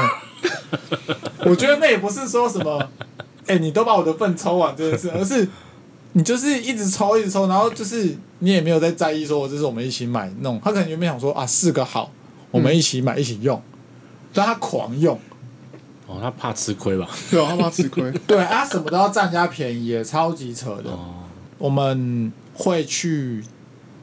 [1.49, 2.77] 们， 我觉得那也不是说什么，
[3.47, 5.49] 哎、欸，你都把我的粪抽完这件事，而是
[6.13, 12.11] 你就是一直抽一直抽，然后就是你也没有在在意说这是我们一起买弄，他可能原本想说啊四个好，
[12.51, 13.61] 我们一起买一起用，
[14.33, 15.19] 但他狂用，
[16.07, 17.09] 哦，他怕吃亏吧？
[17.29, 21.23] 对啊，他怕吃亏， 对啊，什么都要占人家便宜，也超级扯的，哦，
[21.57, 22.31] 我们。
[22.55, 23.43] 会去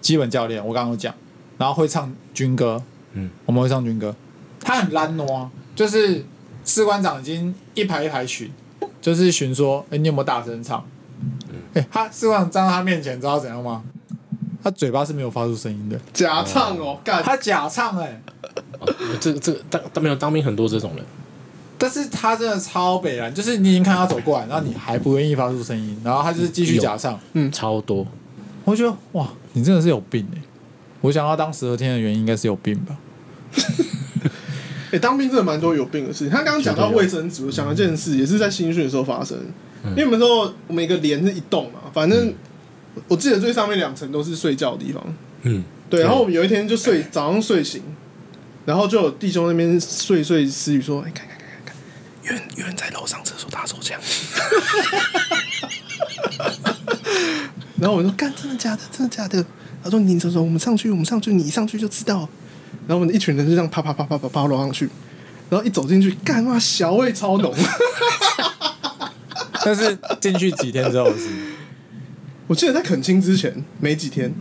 [0.01, 1.15] 基本教练，我刚刚有讲，
[1.57, 4.13] 然后会唱军歌，嗯，我们会唱军歌。
[4.59, 5.47] 他很懒惰，
[5.77, 6.27] 就是
[6.65, 8.51] 士官长已经一排一排巡，
[9.01, 10.85] 就是巡说，哎，你有没有大声唱？
[11.75, 13.83] 哎、嗯，他士官长站在他面前，你知道怎样吗？
[14.63, 18.23] 他嘴巴是没有发出声音的，假唱哦，干，他假唱哎、欸
[18.79, 18.87] 哦，
[19.19, 21.05] 这个这个当当没有当兵很多这种人，
[21.79, 28.07] 但是他真的超北然，就是你已经看他走过来，然后你还不愿意发出声音，然后他就是继续假唱，嗯，超多。
[28.65, 30.39] 我觉得哇，你真的是有病哎！
[31.01, 32.97] 我想要当十二天的原因应该是有病吧？
[34.91, 36.31] 哎、欸，当兵真的蛮多有病的事情。
[36.31, 39.39] 他刚刚讲到卫生纸，我想到一件事，也是在新训的时候发生。
[39.85, 42.35] 嗯、因为我们说我们一个连是一栋嘛，反正、嗯、
[43.07, 45.01] 我记得最上面两层都是睡觉的地方。
[45.43, 46.01] 嗯，对。
[46.01, 47.81] 然后我们有一天就睡，早上睡醒，
[48.67, 51.77] 然后就有弟兄那边睡睡私语说：“哎、欸，看看看看看，
[52.25, 53.97] 有人有人在楼上厕所打手枪。
[57.79, 58.83] ”然后我说：“干，真的假的？
[58.91, 59.47] 真的假的？”
[59.85, 62.29] 他说：“你走走，我们上去，我们上去，你一上去就知道。”
[62.87, 64.89] 然后我们一群人就这样啪啪啪啪啪啪楼上去，
[65.49, 67.55] 然后一走进去，干嘛小味超浓。
[69.65, 71.29] 但是进去几天之后是，
[72.47, 74.35] 我记得在垦青之前没几天，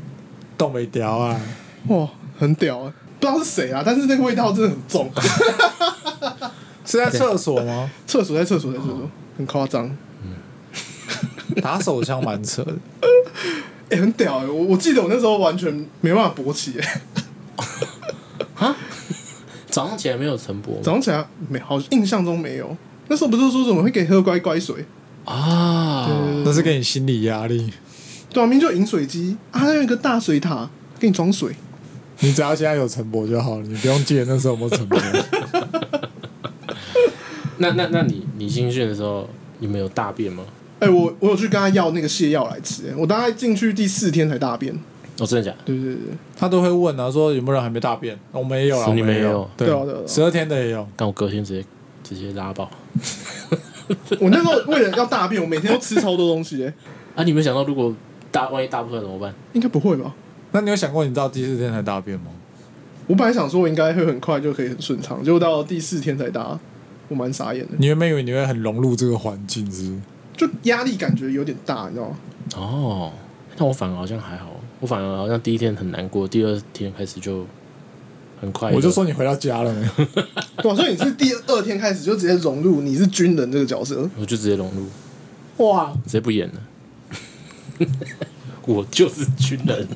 [0.58, 1.40] 都没屌啊！
[1.88, 2.94] 哇，很屌啊！
[3.20, 5.12] 不知道是谁啊，但是那个味道真的很重。
[6.86, 7.92] 是在厕所吗？
[8.08, 9.96] 厕所在厕所在厕所，很夸张。
[11.62, 12.74] 打手枪蛮扯的，
[13.90, 16.80] 哎、很屌哎、我我记得我那时候完全没办法勃起、
[18.60, 18.76] 啊？
[19.70, 20.82] 早上起来没有晨勃？
[20.82, 21.60] 早上起来没？
[21.60, 22.76] 好，印象中没有。
[23.08, 24.86] 那时候不是说怎么会给喝乖乖水
[25.26, 26.08] 啊？
[26.44, 27.72] 那是给你心理压力。
[28.32, 30.70] 对啊，明明就饮水机啊，还有一个大水塔
[31.00, 31.56] 给你装水。
[32.20, 35.00] 你只要现在有晨勃就好了，你不用记得那时候有没有晨勃。
[37.58, 40.44] 那那那你你新训的时候你们有大便吗？
[40.80, 44.74] 哎、欸，我我有去跟他要那个泻药来吃，哎，我大概进去第四天才大便。
[45.20, 45.58] 哦，真的假的？
[45.66, 46.02] 对对对，
[46.38, 48.18] 他都会问啊，说有没有人还没大便？
[48.32, 49.50] 我们也有啊，你没有？
[49.58, 50.88] 对啊，十二天的也有。
[50.96, 51.68] 但我隔天直接
[52.04, 52.70] 直接拉爆。
[54.20, 56.74] 我那时候为了要大便，我每天都吃超多东西，哎。
[57.16, 57.94] 啊，你没想到如果
[58.32, 59.34] 大万一大不出来怎么办？
[59.54, 60.14] 应该不会吧？
[60.52, 62.28] 那你有想过你到第四天才大便吗？
[63.08, 66.58] 我本来想说我应该会很快就可以很顺畅，结果到第四天才大，
[67.08, 67.72] 我蛮傻眼的。
[67.78, 70.00] 你原本以为你会很融入这个环境，是不是？
[70.38, 72.16] 就压力感觉有点大，你知道吗？
[72.56, 73.12] 哦，
[73.58, 74.49] 那我反而好像还好，
[74.80, 77.46] 我反而好像第一天很难过，第二天开始就
[78.40, 78.72] 很快。
[78.72, 79.88] 我就说你回到家了没？
[80.64, 84.88] 对，所以你是第二天开始就直接融入你是军人这个角色，我就直接融入，
[85.66, 87.88] 哇，直接不演了，
[88.66, 89.88] 我就是军人，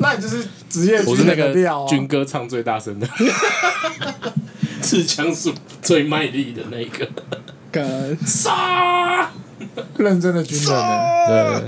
[0.00, 1.54] 那你就是职业我是那个
[1.88, 3.08] 军歌唱最大声的，
[4.82, 7.08] 刺枪术最卖力的那个。
[7.70, 9.30] 干杀！
[9.98, 11.60] 认真的军人呢？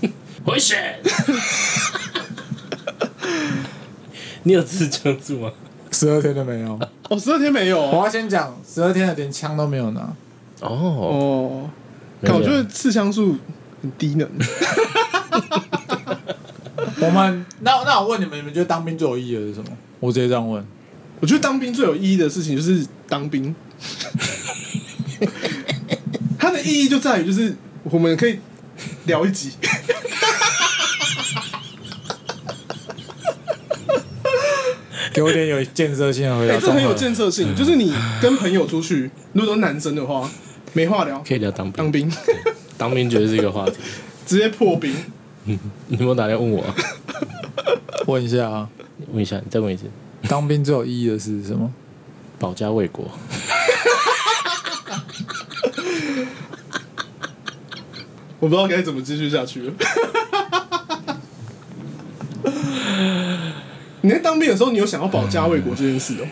[0.00, 0.10] 对，
[0.46, 1.00] 回血！
[4.44, 5.50] 你有刺枪术吗？
[5.90, 6.78] 十二天都没有。
[7.08, 7.82] 哦，十二天没有。
[7.82, 10.02] 我要先讲，十二天的连枪都没有拿。
[10.60, 11.68] 哦哦，
[12.22, 13.36] 我觉得刺枪术
[13.82, 14.30] 很低能。
[17.00, 19.70] 我们那那我问你们，你们觉得当兵最有意义的是什么？
[19.98, 20.64] 我直接这样问。
[21.18, 23.52] 我觉得当兵最有意义的事情就是当兵。
[26.38, 28.38] 它的意义就在于，就是我们可以
[29.06, 29.50] 聊一集，
[35.16, 36.52] 给我点有建设性的回答。
[36.52, 40.30] 哎、欸，这很有建设性，嗯、就是你跟朋友出去，如果都男生的话，
[40.74, 41.82] 没话聊，可以聊当兵。
[41.82, 42.12] 当兵，
[42.76, 43.78] 当兵绝对是一个话题，
[44.26, 44.94] 直接破冰。
[45.46, 46.74] 嗯， 你有没有打电话问我、啊？
[48.06, 48.68] 问一下啊，
[49.10, 49.84] 问一下，你再问一次。
[50.28, 51.72] 当兵最有意义的是什么？
[52.38, 53.10] 保家卫国。
[58.38, 59.72] 我不知道该怎么继续下去了。
[64.06, 66.26] 你在当兵的时候，你有想要保家卫国这件事哦？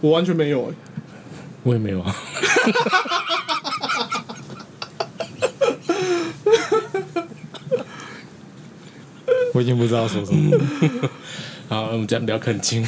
[0.00, 0.74] 我完全没有哎，
[1.64, 2.16] 我也没有啊。
[9.52, 10.58] 我已经不知道说什么。
[11.68, 12.86] 好，我们这样聊恳亲。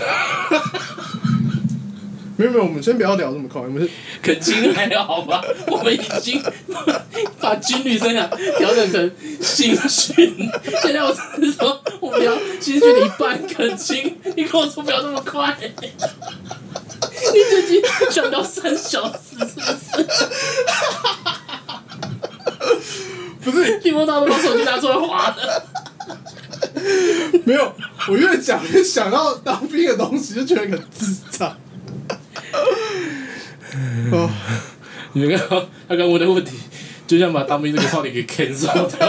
[2.37, 3.61] 没有没有，我们先不要聊这么快。
[3.61, 3.91] 我们是
[4.23, 5.43] 可亲还好吧？
[5.69, 6.43] 我们已经
[7.41, 8.27] 把军旅生涯
[8.59, 9.11] 调整成
[9.41, 10.51] 新训。
[10.83, 15.55] 现在我只是说，我们要新训的一半可亲，你跟我说不要这么快。
[15.61, 15.71] 你
[17.51, 19.51] 最近想到三小时是不
[23.51, 23.53] 是？
[23.53, 25.67] 不是，听不到都把手机拿出来滑了。
[27.45, 27.75] 没有，
[28.09, 31.55] 我越讲越想到当兵的东西，就觉得很智障。
[34.13, 34.31] 哦，
[35.13, 35.49] 你们看
[35.89, 36.59] 他刚问的问题，
[37.07, 39.09] 就像把当兵这个话题给 cancel 掉。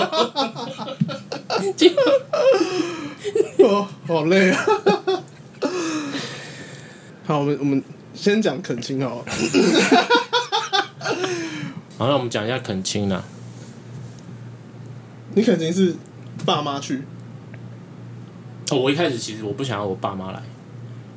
[3.59, 4.65] 哦，好累啊！
[7.25, 7.81] 好，我们我们
[8.13, 9.25] 先讲恳亲好了。
[11.97, 13.23] 好，那我们讲一下恳亲啦。
[15.35, 15.95] 你肯定是
[16.45, 17.01] 爸妈去？
[18.71, 20.43] 哦，我一开始其实我不想要我爸妈来，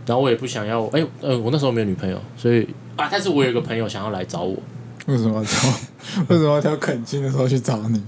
[0.06, 2.62] 然后我也不想要，哎、欸，呃，我那时候没有女朋友，所以
[2.94, 4.56] 啊，但是我有一个朋友想要来找我。
[5.06, 5.70] 为什么要挑？
[6.28, 7.98] 为什么要挑恳亲的时候去找你？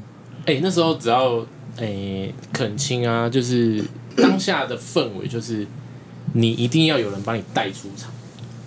[0.46, 1.40] 哎、欸，那时候只要
[1.76, 3.84] 哎、欸、恳亲啊，就是
[4.16, 5.66] 当下的氛围，就是
[6.32, 8.10] 你一定要有人把你带出场，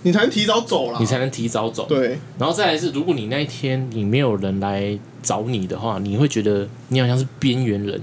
[0.02, 1.86] 你才能提早走了，你才能提早走。
[1.86, 8.02] 对，然后再来是，如果你那一天你没有人来找你的话，你会觉得你好像是边缘人，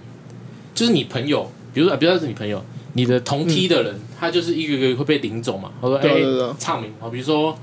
[0.73, 1.51] 就是你朋友。
[1.71, 2.59] 比如说，比如说是你朋友，
[2.93, 5.71] 你的同梯的人，嗯、他就是一个一个会被领走嘛。
[5.81, 6.09] 他说：“哎，
[6.57, 7.57] 唱名哦，比如说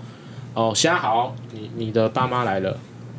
[0.55, 2.79] 哦，虾豪，你你的爸妈来了，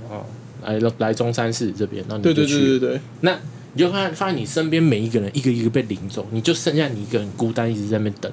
[0.10, 0.26] 哦，
[0.64, 2.38] 来来中山市这边，那你就去。
[2.38, 3.38] 对对对对对，那
[3.74, 8.32] 你就发现发现你身边每一个人一个一个被领走，你就剩下你一个人孤单，一直在那边等，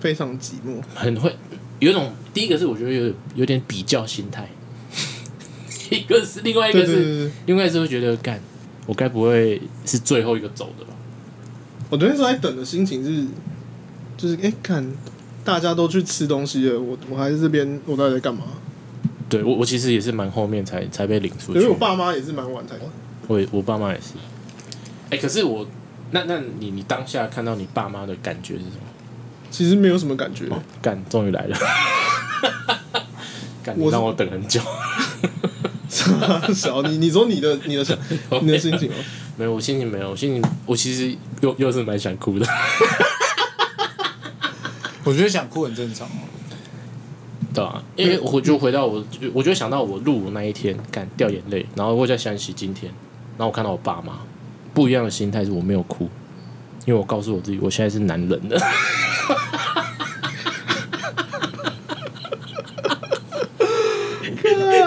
[0.00, 1.34] 非常寂寞，很会
[1.78, 2.12] 有一种。
[2.32, 4.48] 第一个是我觉得有有点比较心态，
[5.90, 8.40] 一个是另外一个是另外一个是会觉得干，
[8.86, 10.89] 我该不会是最后一个走的吧？”
[11.90, 13.26] 我昨天说在等的心情是，
[14.16, 14.86] 就是哎、欸，看
[15.44, 18.44] 大家都去吃东西了，我我还是这边，我到底在干嘛？
[19.28, 21.58] 对我，我其实也是蛮后面才才被领出去。
[21.58, 22.76] 因为我爸妈也是蛮晚才。
[23.26, 24.14] 我我爸妈也是。
[25.10, 25.66] 哎、欸，可是我，
[26.12, 28.82] 那那你你当下看到你爸妈的感觉是什么？
[29.50, 30.44] 其实没有什么感觉。
[30.80, 31.56] 干、哦，终于来了。
[33.64, 34.60] 干，你让我等很久。
[36.54, 37.98] 小你你说你的你的想
[38.42, 38.94] 你的心情吗？
[39.40, 42.46] 没有，我心情没有，我心情我其实又又是蛮想哭的。
[45.02, 46.06] 我觉得想哭很正常，
[47.54, 52.92] 对啊，因为我就回到我，我就想到我入伍那一天，敢掉眼泪，然后我再想起今天，
[53.38, 54.18] 然后我看到我爸妈，
[54.74, 56.10] 不一样的心态是我没有哭，
[56.84, 58.60] 因为我告诉我自己，我现在是男人了。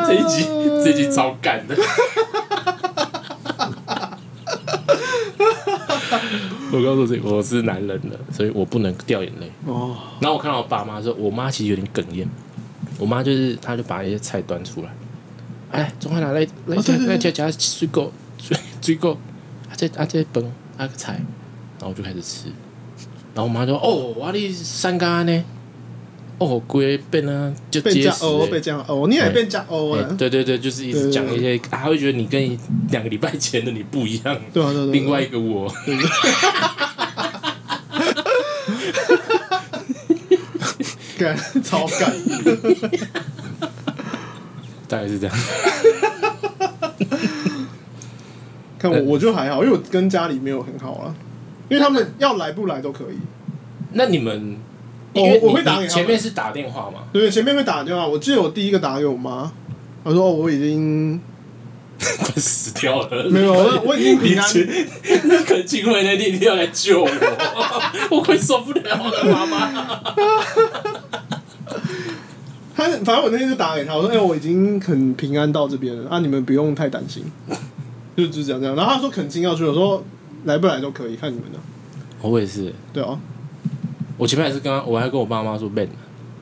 [0.06, 0.46] 这一集
[0.84, 1.76] 这一集超干的。
[6.80, 9.52] 我告诉自己，我是男人了，所以我不能掉眼泪。
[9.66, 9.96] 哦。
[10.20, 12.28] 然后我看到我爸妈说，我妈其实有点哽咽。
[12.98, 14.90] 我妈就是，她就把一些菜端出来，
[15.72, 16.76] 哎，中华拿来来
[17.08, 19.12] 来加加水果水水果，
[19.70, 20.44] 啊这啊这饭
[20.78, 21.14] 啊个菜，
[21.80, 22.48] 然后我就开始吃。
[23.36, 25.44] 然后我妈说，哦，我你三干呢。
[26.40, 28.26] 哦，龟变啊，就结实。
[28.26, 30.04] 哦，被这样哦，你也变加哦了。
[30.16, 32.58] 对对对，就是一直讲一些，他会觉得你跟
[32.90, 34.38] 两个礼拜前的你不一样。
[34.52, 34.92] 对啊对对。
[34.92, 35.74] 另外一个我。
[41.18, 42.14] 干，超干。
[44.88, 45.38] 大概是这样。
[48.78, 51.16] 看我，我就还好，因为我跟家里没有很好啊，
[51.70, 53.18] 因为他们要来不来都可以。
[53.94, 54.58] 那你们？
[55.14, 57.02] 我我会打给他，前面是打电话嘛？
[57.12, 58.08] 对，前面会打电话。
[58.08, 59.52] 我记得我第一个打给我妈，
[60.04, 61.20] 她说我已经
[61.98, 63.30] 快死掉了。
[63.30, 64.50] 没有，我我已经平安。
[65.26, 67.10] 那恳亲会那天一定要来救我，
[68.10, 70.04] 我快受不了了，妈妈。
[72.76, 77.24] 他反正我那天就打给他，我说：“哎、欸，我已经很平安到这边了，啊，你们不用太担心。”
[78.18, 78.76] 就就这样这样。
[78.76, 80.04] 然后他说肯定要去，我说
[80.46, 81.60] 来不来都可以，看你们的。
[82.22, 82.74] 我也是。
[82.92, 83.20] 对啊。
[84.18, 85.88] 我前面还是跟我还跟我爸妈说 Ben，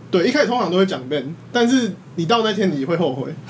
[0.09, 3.33] 对，一开始通常都会讲 Ben，但是你到那天你会后悔。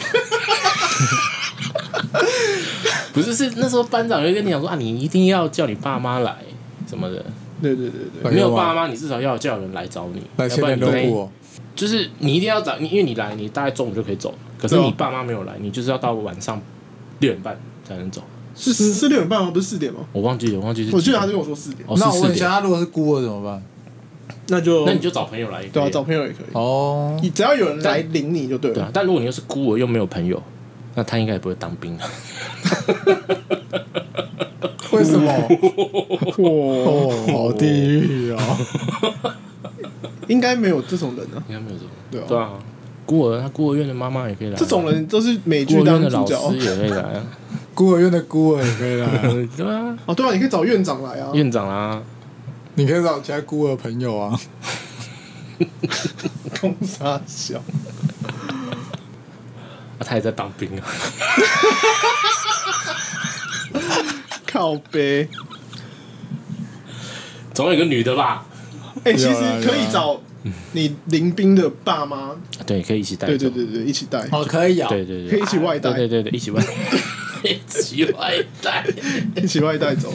[3.13, 6.37] 不是，是那时候班长就跟你讲说啊，你一定要叫你爸妈来
[6.87, 7.25] 什么的。
[7.61, 11.27] 对对对对，没有爸妈，你至少要叫人来找你，要不然你
[11.75, 14.33] 就是你一定要找你，因为你来，你大概中午就可以走。
[14.57, 16.61] 可是你爸妈没有来，你就是要到晚上
[17.19, 18.21] 六点半才能走。
[18.55, 19.51] 是是六点半吗？
[19.51, 19.99] 不是四点吗？
[20.11, 20.95] 我忘记了，我忘记是。
[20.95, 21.87] 我记得他跟我说四点。
[21.97, 23.63] 那我问一下，他如果是孤儿怎么办？
[24.47, 27.17] 那就那你就找朋友来，对啊，找朋友也可以哦。
[27.21, 28.75] 你只要有人来领你就对了。
[28.75, 30.41] 对啊，但如果你又是孤儿又没有朋友，
[30.95, 32.07] 那他应该也不会当兵啊。
[34.91, 35.31] 为什么？
[36.37, 38.57] 哇，好地狱啊！
[40.27, 41.89] 应该没有这种人啊，应该没有这种。
[42.11, 42.51] 对啊，对啊，
[43.05, 44.55] 孤儿他孤儿院的妈妈也可以来。
[44.55, 47.23] 这种人都是美剧当的老师也可以来啊。
[47.73, 49.21] 孤儿院的孤儿也可以来啊，
[49.55, 51.31] 对啊，哦，对啊，你可以找院长来啊。
[51.33, 52.01] 院长啊，
[52.81, 54.39] 你可以找其他孤儿朋友啊。
[56.59, 57.63] 公杀小，啊
[59.99, 60.81] 他也在当兵啊。
[64.51, 65.29] 靠背。
[67.53, 68.43] 总有一个女的吧？
[69.03, 70.19] 哎、其实可以找
[70.71, 73.37] 你临兵的爸妈，对，可以一起带走。
[73.37, 74.27] 对对对对，一起带。
[74.31, 74.89] 哦，可以啊。
[74.89, 76.59] 对对对，可以一起外带对对对，一起外，
[77.45, 78.83] 一起外带，
[79.35, 80.11] 一起外带走。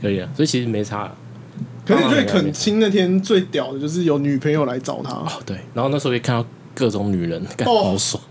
[0.00, 0.28] 可以啊。
[0.36, 1.12] 所以其实没差啊。
[1.86, 8.22] 可是你觉得恳亲那天最屌的就是有女朋友来找他，哦，对，然后那时候可以看到各种女人，干哦好爽。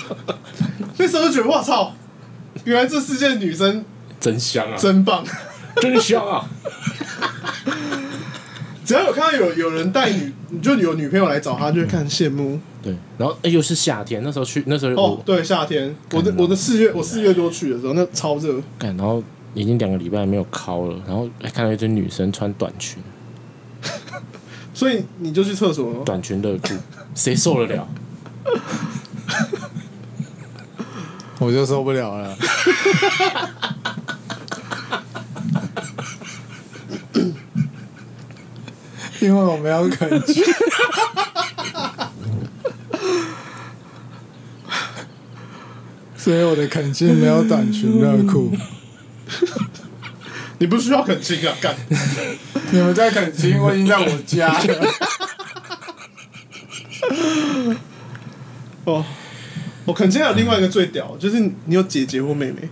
[0.98, 1.94] 那时候就觉得哇操，
[2.64, 3.84] 原来这世界的女生
[4.20, 4.76] 真香啊！
[4.76, 5.24] 真棒。
[5.80, 6.48] 真香啊！
[8.84, 10.32] 只要有看到有有人带女，
[10.62, 12.58] 就有女朋友来找他，就会看羡慕。
[12.82, 18.58] 对，然后哎，又是夏天，那时候去，那时候我，哦对，夏天，我的我的四月，我四月多去的时候，那超热。
[18.78, 19.22] 干，然后
[19.56, 23.02] 已经两个礼拜没有尻了，然后还看到一堆女生穿短裙，
[24.74, 26.04] 所以你就去厕所了。
[26.04, 26.74] 短裙热裤，
[27.14, 27.88] 谁受得了？
[31.40, 32.36] 我就受不了了。
[39.20, 40.44] 因为我们要恳亲，
[46.14, 48.52] 所以我的肯定没有短裙热裤。
[50.58, 51.74] 你不需要恳亲啊，干。
[52.70, 54.94] 你们在恳亲，我已经在我家了。
[58.84, 59.04] 哦，
[59.84, 62.68] 我恳亲还有另外一个最屌，就是你有姐姐或妹妹。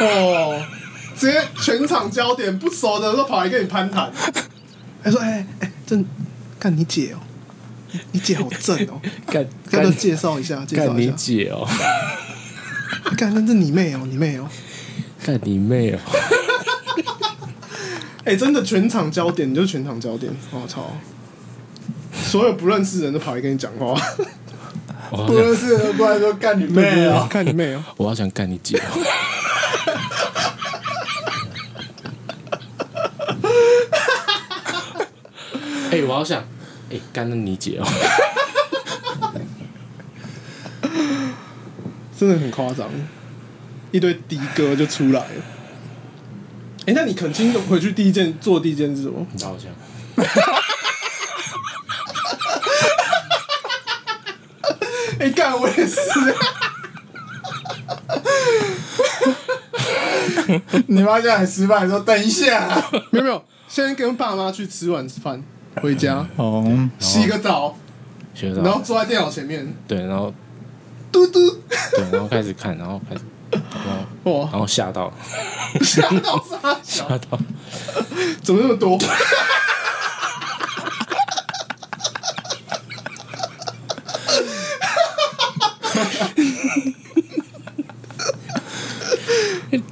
[0.00, 0.62] 哦，
[1.16, 4.10] 直接全场焦点，不熟的都跑来跟你攀谈。
[5.02, 6.04] 还说：“哎、欸、哎，这、欸、
[6.58, 10.64] 干你姐哦、喔，你姐好正哦、喔，干要不要介绍一下？
[10.64, 11.12] 介绍一下。
[11.16, 11.68] 姐哦，
[13.16, 14.50] 干那是你妹哦、喔，你妹哦、喔。
[15.24, 15.98] 干你妹哦！
[18.24, 20.32] 哎、欸，真的全场焦点，你就是全场焦点。
[20.50, 20.90] 我操，
[22.12, 23.94] 所有不认识的人都跑来跟你讲话，
[25.10, 27.26] 不认识的过来说干你妹啊！
[27.30, 28.82] 干你妹哦、我好想干你姐哦！
[35.90, 36.42] 哎、我好想，
[36.90, 37.84] 哎、干了你姐哦！
[42.18, 42.88] 真的很夸张，
[43.92, 45.42] 一堆的哥就出来了。
[46.80, 49.24] 哎、欸，那你肯亲回去第一件做第一件是什么？
[49.32, 49.70] 你好像，
[55.20, 56.00] 哎、欸，干我也是。
[60.88, 62.68] 你妈叫你吃饭，你说等一下。
[63.10, 65.42] 没有没有，先跟爸妈去吃晚饭，
[65.76, 67.78] 回家哦，洗个澡，
[68.40, 70.34] 然后坐在电脑前面，对，然后
[71.10, 71.38] 嘟嘟，
[71.68, 73.22] 对，然后开始看，然后开始，
[74.24, 75.12] 哇，然后吓到，
[75.80, 77.38] 吓到傻小，吓到，
[78.42, 78.98] 怎么那么多？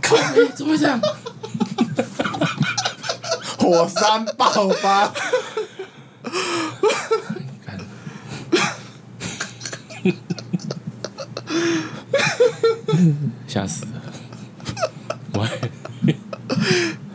[0.03, 0.17] 靠，
[0.55, 1.01] 怎么会这样？
[3.59, 5.13] 火山爆发。
[13.47, 14.03] 吓死了！
[15.35, 15.57] 我还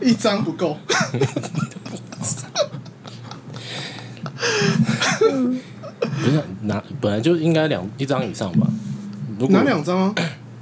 [0.00, 0.78] 一张不够，
[6.00, 8.66] 不是拿，本来就应该两一张以上吧？
[9.38, 10.14] 如果拿两张啊？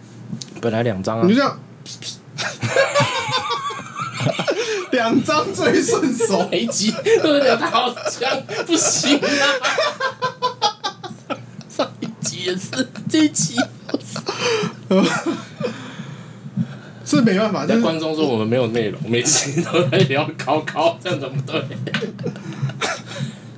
[0.61, 1.59] 本来两张啊你就，这样，
[4.92, 6.49] 两张最顺手。
[6.51, 6.92] 每一集
[7.22, 9.45] 都是聊他好像不行啊！
[11.68, 13.57] 上一集也是，这一集
[17.05, 21.62] 是没办法，就是但观众说我们没有内容，每次都在聊高高，这样怎么对？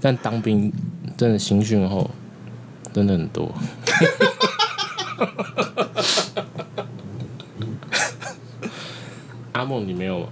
[0.01, 0.72] 但当兵
[1.16, 2.11] 真的新训后
[2.93, 3.55] 真的很多。
[9.53, 10.28] 阿梦，你没有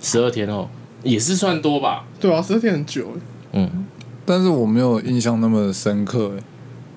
[0.00, 0.68] 十二天后
[1.02, 2.04] 也是算多吧？
[2.20, 3.20] 对啊，十二天很久哎。
[3.52, 3.86] 嗯，
[4.26, 6.42] 但是我没有印象那么深刻，哎，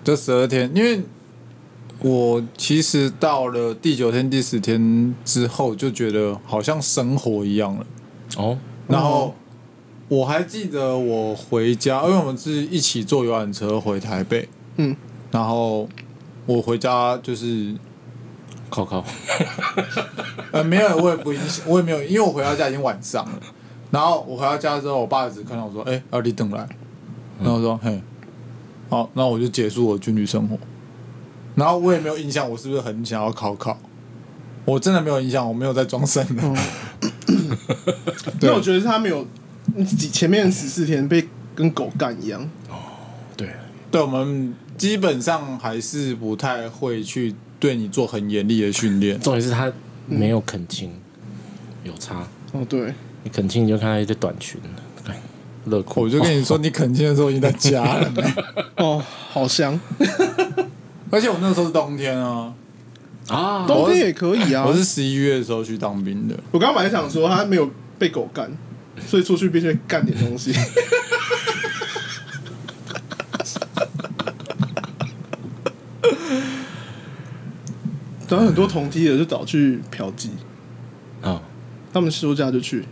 [0.04, 1.02] 这十二天，因为
[2.02, 7.86] 我其实到了第九天、第十天之后，就觉得好像生活一样了。
[8.38, 9.36] 哦，然后
[10.08, 14.96] 我还记得我回家，因为我们是一起坐游览车回台北，嗯，
[15.30, 15.88] 然后
[16.48, 17.76] 我回家就是，
[18.70, 19.06] 靠靠，
[20.52, 23.40] 呃，没有，我也不影响，我也没有，因为我回到家已经晚上了。
[23.92, 26.68] 然后我回到家之后，我爸只看到我说：“哎、欸，要你等来。”
[27.40, 28.02] 然后我说：“嘿，
[28.90, 30.58] 好，那我就结束我军旅生活。”
[31.56, 33.78] 然后我也没有印象，我是不是很想要考考？
[34.66, 36.44] 我真的没有印象，我没有在装神的。
[38.42, 39.26] 因为我觉得他没有
[40.12, 42.50] 前面十四天被跟狗干一样。
[43.36, 43.50] 对，
[43.90, 49.20] 对，我们基本上还是不太会去对你做很严厉的训练。
[49.20, 49.72] 重点是他
[50.08, 50.92] 没有肯亲，
[51.84, 52.28] 有差。
[52.54, 52.94] 哦，对，
[53.24, 54.60] 你肯亲你就看到一堆短裙，
[55.66, 56.02] 乐酷。
[56.02, 58.12] 我就跟你说，你肯亲的时候已经在家了。
[58.78, 59.80] 哦，好香。
[61.12, 62.54] 而且我那时候是冬天啊，
[63.28, 64.66] 啊，冬天也可以啊。
[64.66, 66.36] 我是十一月的时候去当兵的。
[66.52, 68.50] 我刚刚本来想说他没有被狗干，
[69.06, 70.54] 所以出去必须干点东西。
[78.30, 80.30] 然后很多同梯的就找去嫖妓
[81.22, 81.42] 啊，
[81.92, 82.86] 他们休假就去。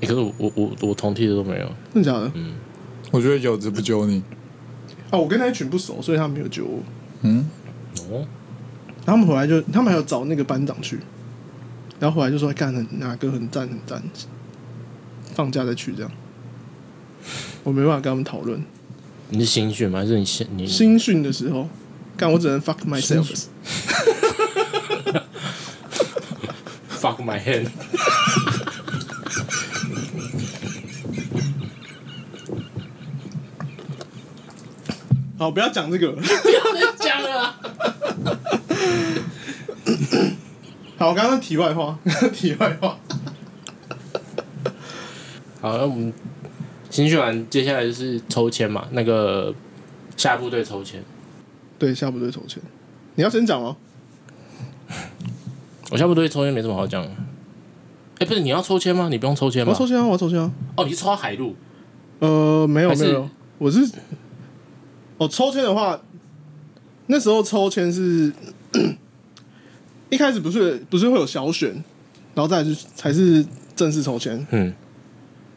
[0.00, 2.30] 可是我我我我同梯的都没有，真的假的？
[2.34, 2.54] 嗯，
[3.10, 4.22] 我觉得有只不揪你。
[5.10, 6.78] 啊，我跟那一群不熟，所以他们没有揪我。
[7.22, 7.48] 嗯，
[8.10, 8.26] 哦，
[9.04, 10.98] 他们回来就，他们还要找那个班长去，
[11.98, 14.02] 然后回来就说干的哪个很赞很赞，
[15.34, 16.10] 放假再去这样。
[17.64, 18.62] 我没办法跟他们讨论。
[19.30, 19.98] 你是新训吗？
[20.00, 21.68] 还是你新你新训的时候，
[22.16, 23.26] 干我只能 fuck myself。
[26.88, 27.68] fuck my hand。
[35.38, 37.56] 好，不要讲这个 了，不要再讲了啦。
[40.98, 41.98] 好，刚刚题外话，
[42.32, 42.98] 题外话。
[45.60, 46.12] 好，那我们
[46.90, 48.86] 新训完，接下来就是抽签嘛。
[48.92, 49.54] 那个
[50.16, 51.02] 下部队抽签，
[51.78, 52.62] 对，下部队抽签。
[53.16, 53.76] 你要先讲哦。
[55.90, 57.04] 我下部队抽签没什么好讲。
[57.04, 57.10] 哎、
[58.20, 59.08] 欸，不是你要抽签吗？
[59.10, 59.72] 你不用抽签吗？
[59.72, 60.06] 我抽签啊！
[60.06, 60.50] 我抽签啊！
[60.76, 61.54] 哦，你是抽海陆？
[62.20, 63.28] 呃，没有没有，
[63.58, 63.86] 我是。
[65.18, 66.00] 哦，抽签的话，
[67.08, 68.32] 那时候抽签是
[70.10, 71.70] 一开始不是不是会有小选，
[72.34, 73.44] 然后再是才是
[73.74, 74.46] 正式抽签。
[74.50, 74.72] 嗯，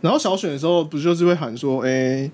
[0.01, 2.31] 然后小选的时候，不就是会喊说，哎、欸，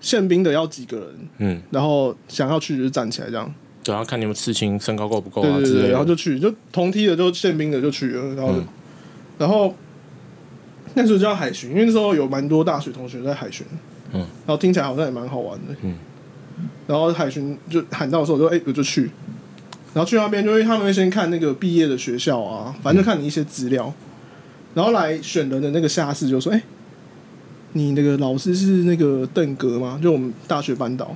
[0.00, 1.28] 宪兵的要几个人？
[1.38, 3.52] 嗯，然后想要去就站起来这样。
[3.84, 5.88] 对，要看你们刺青身高够不够啊之类的。
[5.90, 8.66] 然后就去，就同梯的就宪兵的就去了，然后、嗯、
[9.38, 9.74] 然后
[10.94, 13.66] 那时候叫海巡，因为那时候有蛮多大学同学在海巡。
[14.12, 15.74] 嗯，然后听起来好像也蛮好玩的。
[15.82, 15.94] 嗯。
[16.86, 19.10] 然后海巡就喊到的时候，我就哎，我就去。
[19.98, 23.92] 然后去那边，就会他们会先看那个毕业的学校啊，反正就看你一些资料。
[24.72, 26.62] 然后来选人的那个下士就说：“哎，
[27.72, 29.98] 你那个老师是那个邓格吗？
[30.00, 31.12] 就我们大学班导。”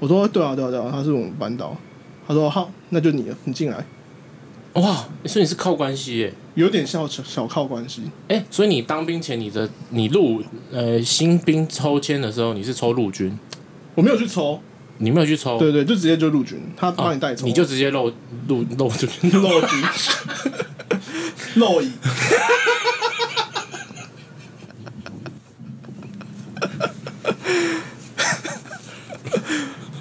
[0.00, 1.76] 我说：“对啊，对啊，对啊，他是我们班导。”
[2.26, 3.84] 他说：“好，那就你了，你进来。”
[4.80, 6.32] 哇，所以你是靠关系耶？
[6.54, 8.04] 有点小小靠关系。
[8.28, 10.42] 哎，所以你当兵前，你的你入
[10.72, 13.38] 呃新兵抽签的时候，你是抽陆军？
[13.94, 14.58] 我没有去抽。
[15.02, 15.58] 你没有去抽？
[15.58, 18.12] 对对，就直接就陆军，他帮你带抽，你就直接漏
[18.48, 19.82] 录漏就漏军，
[21.54, 21.90] 漏乙，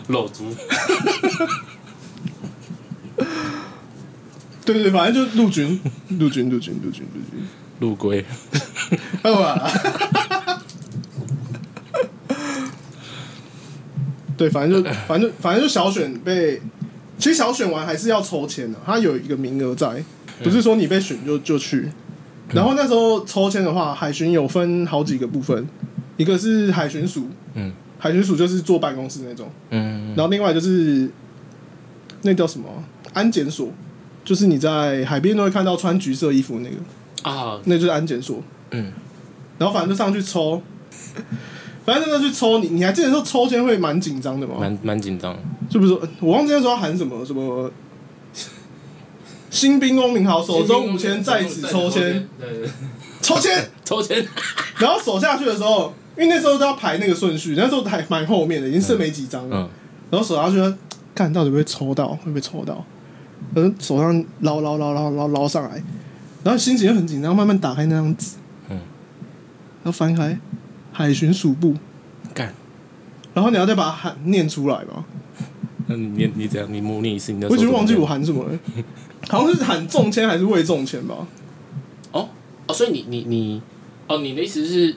[0.07, 0.53] 漏猪，
[4.65, 5.79] 对对，反正就陆军，
[6.09, 7.47] 陆军，陆军，陆军，陆军，
[7.79, 8.25] 陆龟，
[9.23, 9.71] 好 吧。
[14.39, 16.61] 对，反正就反正反正就小选被，
[17.17, 20.01] 其实小选完还是要抽签的，他有一个名额在，
[20.41, 21.89] 不是说你被选就就去。
[22.53, 25.67] 然后那时候抽签的话，海巡有分好几个部分，
[26.15, 31.11] 一个是海巡署，嗯，海巡署就是坐办公室那种，嗯，然后另外就是
[32.21, 32.67] 那叫什么
[33.11, 33.69] 安检所，
[34.23, 38.93] 就是你在海边都会看到穿橘色衣服那个啊，那就是安检所，嗯，
[39.57, 40.63] 然后反正就上去抽。
[41.89, 44.57] 反正那去抽你，你还记得那时候抽签会蛮紧张的吗？
[44.59, 45.35] 蛮蛮紧张，
[45.67, 47.71] 就比如说我忘记那时候喊什么什么，
[49.49, 52.27] 新兵公民好，手中五千在此抽签，
[53.23, 53.67] 抽签？
[53.83, 54.23] 抽签，
[54.77, 59.57] 然后手下去的时候，因为那时候都要排那个顺序，那时候还蛮后面的，已经剩没几张了。
[59.57, 59.69] 嗯，
[60.11, 60.77] 然后手下去
[61.15, 62.85] 看到底会不会抽到，会不会抽到？
[63.55, 65.81] 然后手上捞捞捞捞捞捞上来，
[66.43, 68.35] 然后心情又很紧张，慢慢打开那张纸，
[68.69, 68.77] 嗯，
[69.81, 70.37] 然后翻开。
[70.99, 71.73] 海巡署部，
[72.33, 72.53] 干，
[73.33, 75.05] 然后你要再把它喊念出来吧。
[75.87, 78.59] 那你念你怎样，你模拟一次，你我已经忘记我喊什么了，
[79.29, 81.25] 好像是喊中签还是未中签吧？
[82.11, 82.27] 哦
[82.67, 83.61] 哦，所以你你你，
[84.07, 84.93] 哦，你的意思是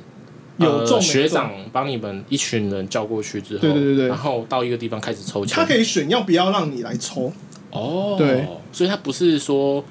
[0.56, 7.32] 有中学长帮你们一群人叫过去之后，对对对对，然后到一个地方开始抽签，他可以选要不要让你来抽。
[7.70, 9.84] 哦，对，所以他不是说。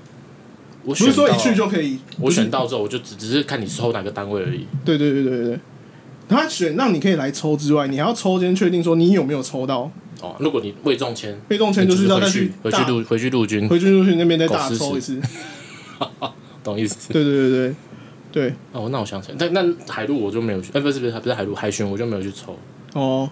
[0.84, 4.66] 我不是说一去就可以，我选到之后我就只只是看你抽哪个单位而已。
[4.84, 5.60] 对对对对对。
[6.32, 15.22] 他选让你可以来抽之外，你还要抽签确定说你有没有抽到哦，如果你未中签，未中签就是要再去回去大陆回去陆军，回去陆军那边再大抽一次。
[16.64, 17.12] 懂意思？
[17.12, 17.76] 对对对对
[18.32, 22.56] 对，哦，那我想起来，但那海陆我就没有去，哎、不是不是不是海陆海巡我就没有去抽。
[22.94, 23.30] 哦，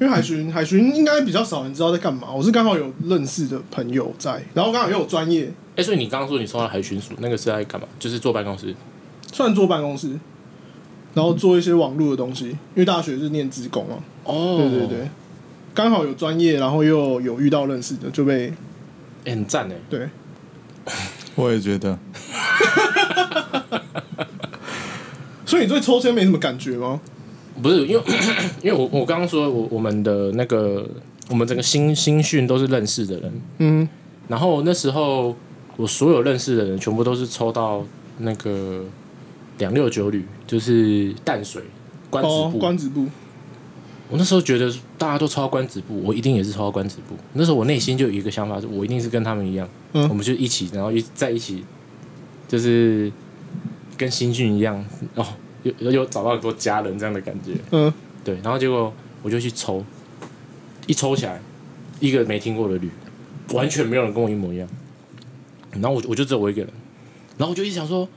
[0.00, 2.32] 因为海巡海巡应该比较少人知道在干嘛。
[2.32, 7.86] 我是刚好有认识的朋友在，然后刚好又有专业，哎、所以你刚刚说你抽到海巡署，那个是在干嘛？
[7.98, 8.74] 就是坐办公室。
[9.32, 10.18] 算坐办公室，
[11.16, 12.50] 然后做一些网络的东西。
[12.50, 15.08] 因为大学是念职工嘛，哦对对对，
[15.74, 18.52] 刚好有专业，然后又有遇到认识的，就被
[19.24, 19.74] 哎、很赞哎。
[19.90, 20.08] 对。
[21.34, 21.98] 我也觉得，
[25.44, 27.00] 所以你对抽签没什么感觉吗？
[27.62, 28.02] 不是因为
[28.62, 30.88] 因为我我刚刚说我我们的那个
[31.28, 33.88] 我们整个新新训都是认识的人，嗯，
[34.28, 35.34] 然后那时候
[35.76, 37.84] 我所有认识的人全部都是抽到
[38.18, 38.84] 那个
[39.58, 41.62] 两六九旅，就是淡水
[42.10, 42.58] 关子哦，部。
[42.58, 43.06] 关子部，
[44.08, 47.16] 我那时候觉得大家都抽到关子部，我一定也是抽到关子部。
[47.32, 51.64] 那时候我内心就有一个想法，是我一定是跟他们一样，嗯我们就一起，然后一在一起，
[52.46, 53.10] 就是
[53.96, 54.84] 跟新训一样
[55.14, 55.26] 哦，
[55.62, 57.52] 有有找到很多家人这样的感觉。
[57.72, 57.92] 嗯，
[58.24, 58.92] 对，然后结果
[59.22, 59.84] 我就去抽，
[60.86, 61.40] 一抽起来，
[61.98, 62.90] 一个没听过的旅，
[63.52, 64.68] 完全没有人跟我一模一样。
[65.72, 66.70] 然后我我就只有我一个人，
[67.36, 68.08] 然后我就一直想说，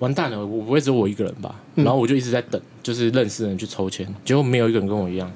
[0.00, 1.54] 完蛋了，我不会只有我一个人吧？
[1.76, 5.30] 嗯然后我就一直在等，就是认识的人去抽签，结果没有一个人跟我一样，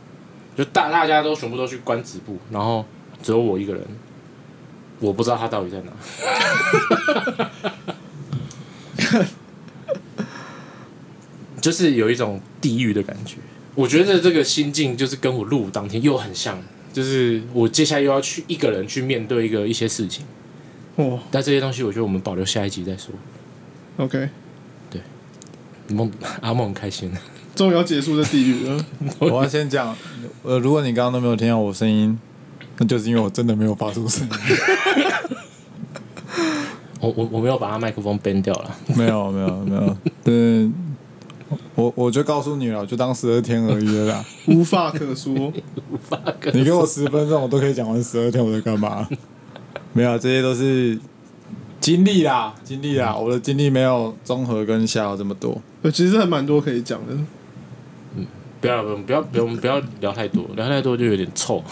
[0.56, 2.84] 就大大家都全部都去关子部，然后
[3.22, 3.82] 只有我一个人，
[4.98, 5.92] 我不知道他到底在哪。
[11.60, 13.36] 就是有一种地狱的感觉。
[13.74, 16.62] 我觉得这个心境就是跟我入伍当天又很像，
[16.92, 20.24] 就是我接下来又要去一个人去面对一个一些事情，
[20.96, 23.14] 哦但这些东西我觉得我们保留下一集再说。
[23.96, 24.28] ，OK，
[25.88, 26.10] 梦
[26.40, 27.10] 阿梦很开心，
[27.54, 28.84] 终于要结束这地狱了。
[29.20, 29.94] 我要先讲，
[30.42, 32.18] 呃，如果你刚刚都没有听到我声音，
[32.78, 34.30] 那就是因为我真的没有发出声音，
[37.00, 40.70] 我我我没有把他麦克风 ban 掉了， 没有没有没有，对，
[41.74, 44.24] 我我就告诉你了，就当十二天而已了啦。
[44.46, 45.52] 无话可说。
[46.52, 49.06] 你给我十分钟，我都可以讲完十二天我在干嘛。
[49.92, 50.98] 没有，这些都是
[51.84, 53.14] 经历啦，经历啦。
[53.14, 55.60] 我的经历没有综合跟夏豪这么多。
[55.82, 57.12] 呃，其实还蛮多可以讲的。
[58.16, 58.26] 嗯
[58.58, 61.62] 不要不要不要不要不要聊太多，聊太多就有点臭。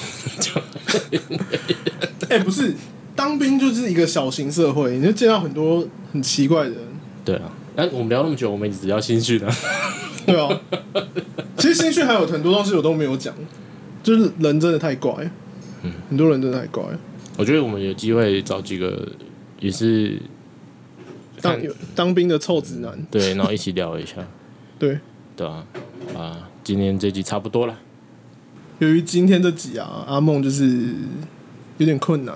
[2.28, 2.74] 哎、不是，
[3.16, 5.82] 当兵就是一个小型社会，你就见到很多
[6.12, 6.78] 很奇怪的人。
[7.24, 9.50] 对啊，但我们聊那么久，我们只聊新训的。
[10.26, 10.60] 对啊，
[11.56, 13.34] 其实新训还有很多东西我都没有讲，
[14.02, 15.14] 就是人真的太怪，
[15.82, 16.84] 嗯，很多人真的太怪。
[17.38, 19.08] 我觉得我们有机会找几个
[19.62, 20.20] 也是
[21.40, 21.58] 当
[21.94, 24.16] 当兵的臭直男，对，然后一起聊一下，
[24.78, 24.98] 对。
[25.34, 25.64] 对啊，
[26.14, 27.74] 啊，今天这集差不多了。
[28.80, 30.94] 由于今天这集啊，阿梦就是
[31.78, 32.34] 有点困难，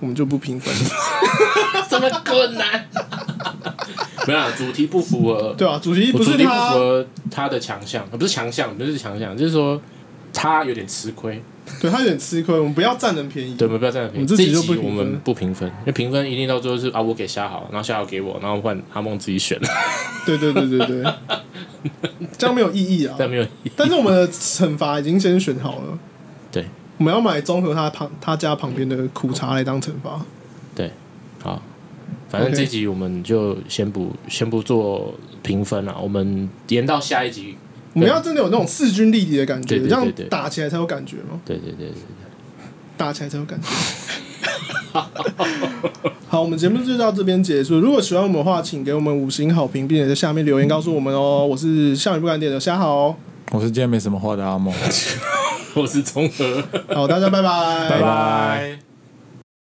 [0.00, 0.74] 我们就不评分。
[1.88, 2.84] 什么困难？
[4.26, 9.80] 没有啦，主题不符合，对啊，主题不我主题不符，合他的强项，不是强项，不是强项，就是说
[10.32, 11.42] 他有点吃亏。
[11.80, 13.54] 对他有点吃亏，我们不要占人便宜。
[13.54, 14.16] 对，我们不要这样评。
[14.16, 19.58] 我们自这集我们不评分，因为评分一定到最后是啊，我给下好，然后下好给我，然后换阿梦自己选，
[20.26, 21.12] 对对对对对，
[22.36, 23.14] 这样没有意义啊。
[23.16, 23.70] 但没有意义。
[23.76, 25.98] 但是我们的惩罚已经先选好了，
[26.50, 26.66] 对，
[26.98, 30.20] 我们要买综合他旁他家旁边的苦茶来当惩罚。
[30.74, 30.90] 对，
[31.40, 31.62] 好，
[32.28, 37.56] 反正这集我们就先不先不做评分了，我们延到下一集。
[37.94, 41.94] 我们要真的有那种势均力敌的感觉，这对对对对样打起来才有感觉嘛，对对对对
[42.96, 43.68] 打起来才有感觉。
[46.28, 47.80] 好，我们节目就到这边结束。
[47.80, 51.46] 如果喜欢我们的话，请给我们五星好评，并且在下面留言告诉我们哦。
[51.46, 53.16] 我是笑语不敢点的虾豪，
[53.50, 54.72] 我是今天没什么话的阿梦，
[55.74, 56.62] 我是综合。
[56.94, 58.91] 好，大家拜拜，拜拜。